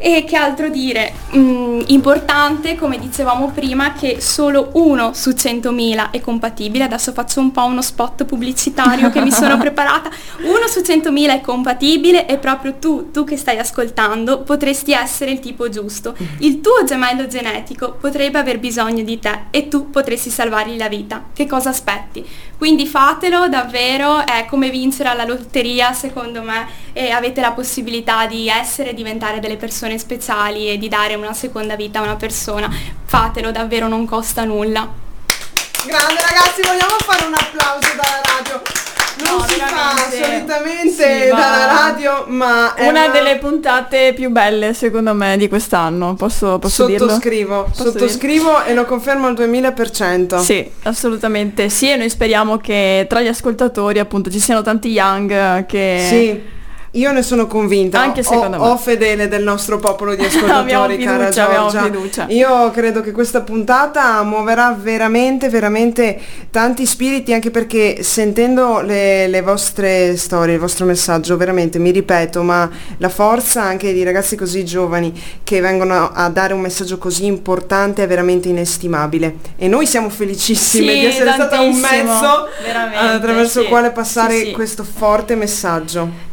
E 0.05 0.25
che 0.25 0.35
altro 0.35 0.67
dire? 0.67 1.13
Mm, 1.33 1.83
importante, 1.87 2.75
come 2.75 2.99
dicevamo 2.99 3.51
prima, 3.51 3.93
che 3.93 4.19
solo 4.19 4.71
uno 4.73 5.13
su 5.13 5.29
100.000 5.29 6.11
è 6.11 6.19
compatibile. 6.19 6.83
Adesso 6.83 7.13
faccio 7.13 7.39
un 7.39 7.51
po' 7.53 7.63
uno 7.63 7.81
spot 7.81 8.25
pubblicitario 8.25 9.09
che 9.09 9.21
mi 9.21 9.31
sono 9.31 9.55
preparata. 9.57 10.09
Uno 10.41 10.67
su 10.67 10.81
100.000 10.81 11.29
è 11.29 11.39
compatibile 11.39 12.27
e 12.27 12.37
proprio 12.37 12.73
tu, 12.79 13.11
tu 13.11 13.23
che 13.23 13.37
stai 13.37 13.57
ascoltando, 13.59 14.41
potresti 14.41 14.91
essere 14.91 15.31
il 15.31 15.39
tipo 15.39 15.69
giusto. 15.69 16.17
Il 16.39 16.59
tuo 16.59 16.83
gemello 16.83 17.25
genetico 17.27 17.93
potrebbe 17.93 18.39
aver 18.39 18.59
bisogno 18.59 19.03
di 19.03 19.19
te 19.19 19.43
e 19.51 19.69
tu 19.69 19.89
potresti 19.89 20.29
salvargli 20.29 20.75
la 20.75 20.89
vita. 20.89 21.27
Che 21.31 21.47
cosa 21.47 21.69
aspetti? 21.69 22.27
Quindi 22.57 22.87
fatelo 22.87 23.47
davvero, 23.47 24.25
è 24.25 24.45
come 24.49 24.69
vincere 24.69 25.07
alla 25.07 25.25
lotteria 25.25 25.93
secondo 25.93 26.41
me 26.41 26.67
e 26.93 27.09
avete 27.09 27.41
la 27.41 27.51
possibilità 27.51 28.25
di 28.25 28.47
essere 28.47 28.91
e 28.91 28.93
diventare 28.93 29.39
delle 29.39 29.57
persone 29.57 29.92
speciali 29.97 30.69
e 30.69 30.77
di 30.77 30.87
dare 30.87 31.15
una 31.15 31.33
seconda 31.33 31.75
vita 31.75 31.99
a 31.99 32.03
una 32.03 32.15
persona. 32.15 32.69
Fatelo, 33.05 33.51
davvero 33.51 33.87
non 33.87 34.05
costa 34.05 34.43
nulla. 34.43 34.87
Grande 35.85 36.21
ragazzi, 36.21 36.61
vogliamo 36.61 36.95
fare 37.03 37.25
un 37.25 37.33
applauso 37.33 37.87
dalla 37.95 38.21
radio. 38.37 38.61
Non 39.15 39.37
No, 39.37 39.45
si 39.47 39.53
fa 39.59 39.65
veramente. 39.65 40.23
solitamente 40.23 41.21
Sì, 41.23 41.27
dalla 41.29 41.65
radio, 41.65 42.25
ma 42.29 42.73
è 42.73 42.87
Una 42.87 43.07
delle 43.09 43.37
puntate 43.37 44.13
più 44.13 44.31
belle 44.31 44.73
secondo 44.73 45.13
me 45.13 45.37
di 45.37 45.47
quest'anno, 45.47 46.15
posso, 46.15 46.57
posso 46.57 46.85
dirlo? 46.87 47.07
sottoscrivo, 47.07 47.63
Posso 47.69 47.91
sottoscrivo 47.91 48.63
e 48.63 48.73
lo 48.73 48.85
confermo 48.85 49.27
al 49.27 49.33
2000%. 49.35 50.39
Sì, 50.39 50.67
assolutamente 50.83 51.69
sì 51.69 51.91
e 51.91 51.95
noi 51.95 52.09
speriamo 52.09 52.57
che 52.57 53.05
tra 53.07 53.21
gli 53.21 53.27
ascoltatori 53.27 53.99
appunto 53.99 54.31
ci 54.31 54.39
siano 54.39 54.61
tanti 54.63 54.89
young 54.89 55.65
che... 55.67 56.05
Sì, 56.09 56.43
io 56.95 57.11
ne 57.11 57.23
sono 57.23 57.47
convinta. 57.47 57.99
Anche 57.99 58.19
Ho- 58.19 58.23
secondo 58.23 58.57
me. 58.57 58.67
Ho 58.67 58.77
fedele 58.77 59.27
del 59.27 59.43
nostro 59.43 59.79
popolo 59.79 60.15
di 60.15 60.23
ascoltatori, 60.25 60.59
Abbiamo 60.73 60.87
cara 61.03 61.23
fiducia, 61.25 61.45
abbiamo 61.45 61.69
Giorgia. 61.69 61.83
fiducia. 61.83 62.25
Io 62.29 62.71
credo 62.71 63.01
che 63.01 63.11
questa 63.11 63.41
puntata 63.41 64.21
muoverà 64.23 64.75
veramente, 64.79 65.49
veramente 65.49 66.19
tanti 66.51 66.85
spiriti, 66.85 67.33
anche 67.33 67.49
perché 67.49 68.03
sentendo 68.03 68.81
le, 68.81 69.27
le 69.27 69.41
vostre 69.41 70.15
storie, 70.17 70.53
il 70.53 70.59
vostro 70.59 70.85
messaggio, 70.85 71.35
veramente 71.35 71.79
mi 71.79 71.89
ripeto, 71.91 72.43
ma 72.43 72.69
la 72.97 73.09
forza 73.09 73.63
anche 73.63 73.91
di 73.91 74.03
ragazzi 74.03 74.35
così 74.35 74.63
giovani 74.63 75.11
che 75.43 75.61
vengono 75.61 76.11
a 76.13 76.29
dare 76.29 76.53
un 76.53 76.61
messaggio 76.61 76.97
così 76.99 77.25
importante 77.25 78.03
è 78.03 78.07
veramente 78.07 78.49
inestimabile. 78.49 79.37
E 79.57 79.67
noi 79.67 79.87
siamo 79.87 80.09
felicissime 80.09 80.93
Sì, 80.93 80.99
di 80.99 81.05
essere 81.05 81.31
stata 81.31 81.59
un 81.61 81.75
mezzo 81.75 82.47
veramente, 82.63 83.15
attraverso 83.15 83.59
il 83.59 83.65
sì. 83.65 83.71
quale 83.71 83.89
passare 83.89 84.37
sì. 84.37 84.51
questo 84.51 84.83
forte 84.83 85.35
messaggio. 85.35 86.31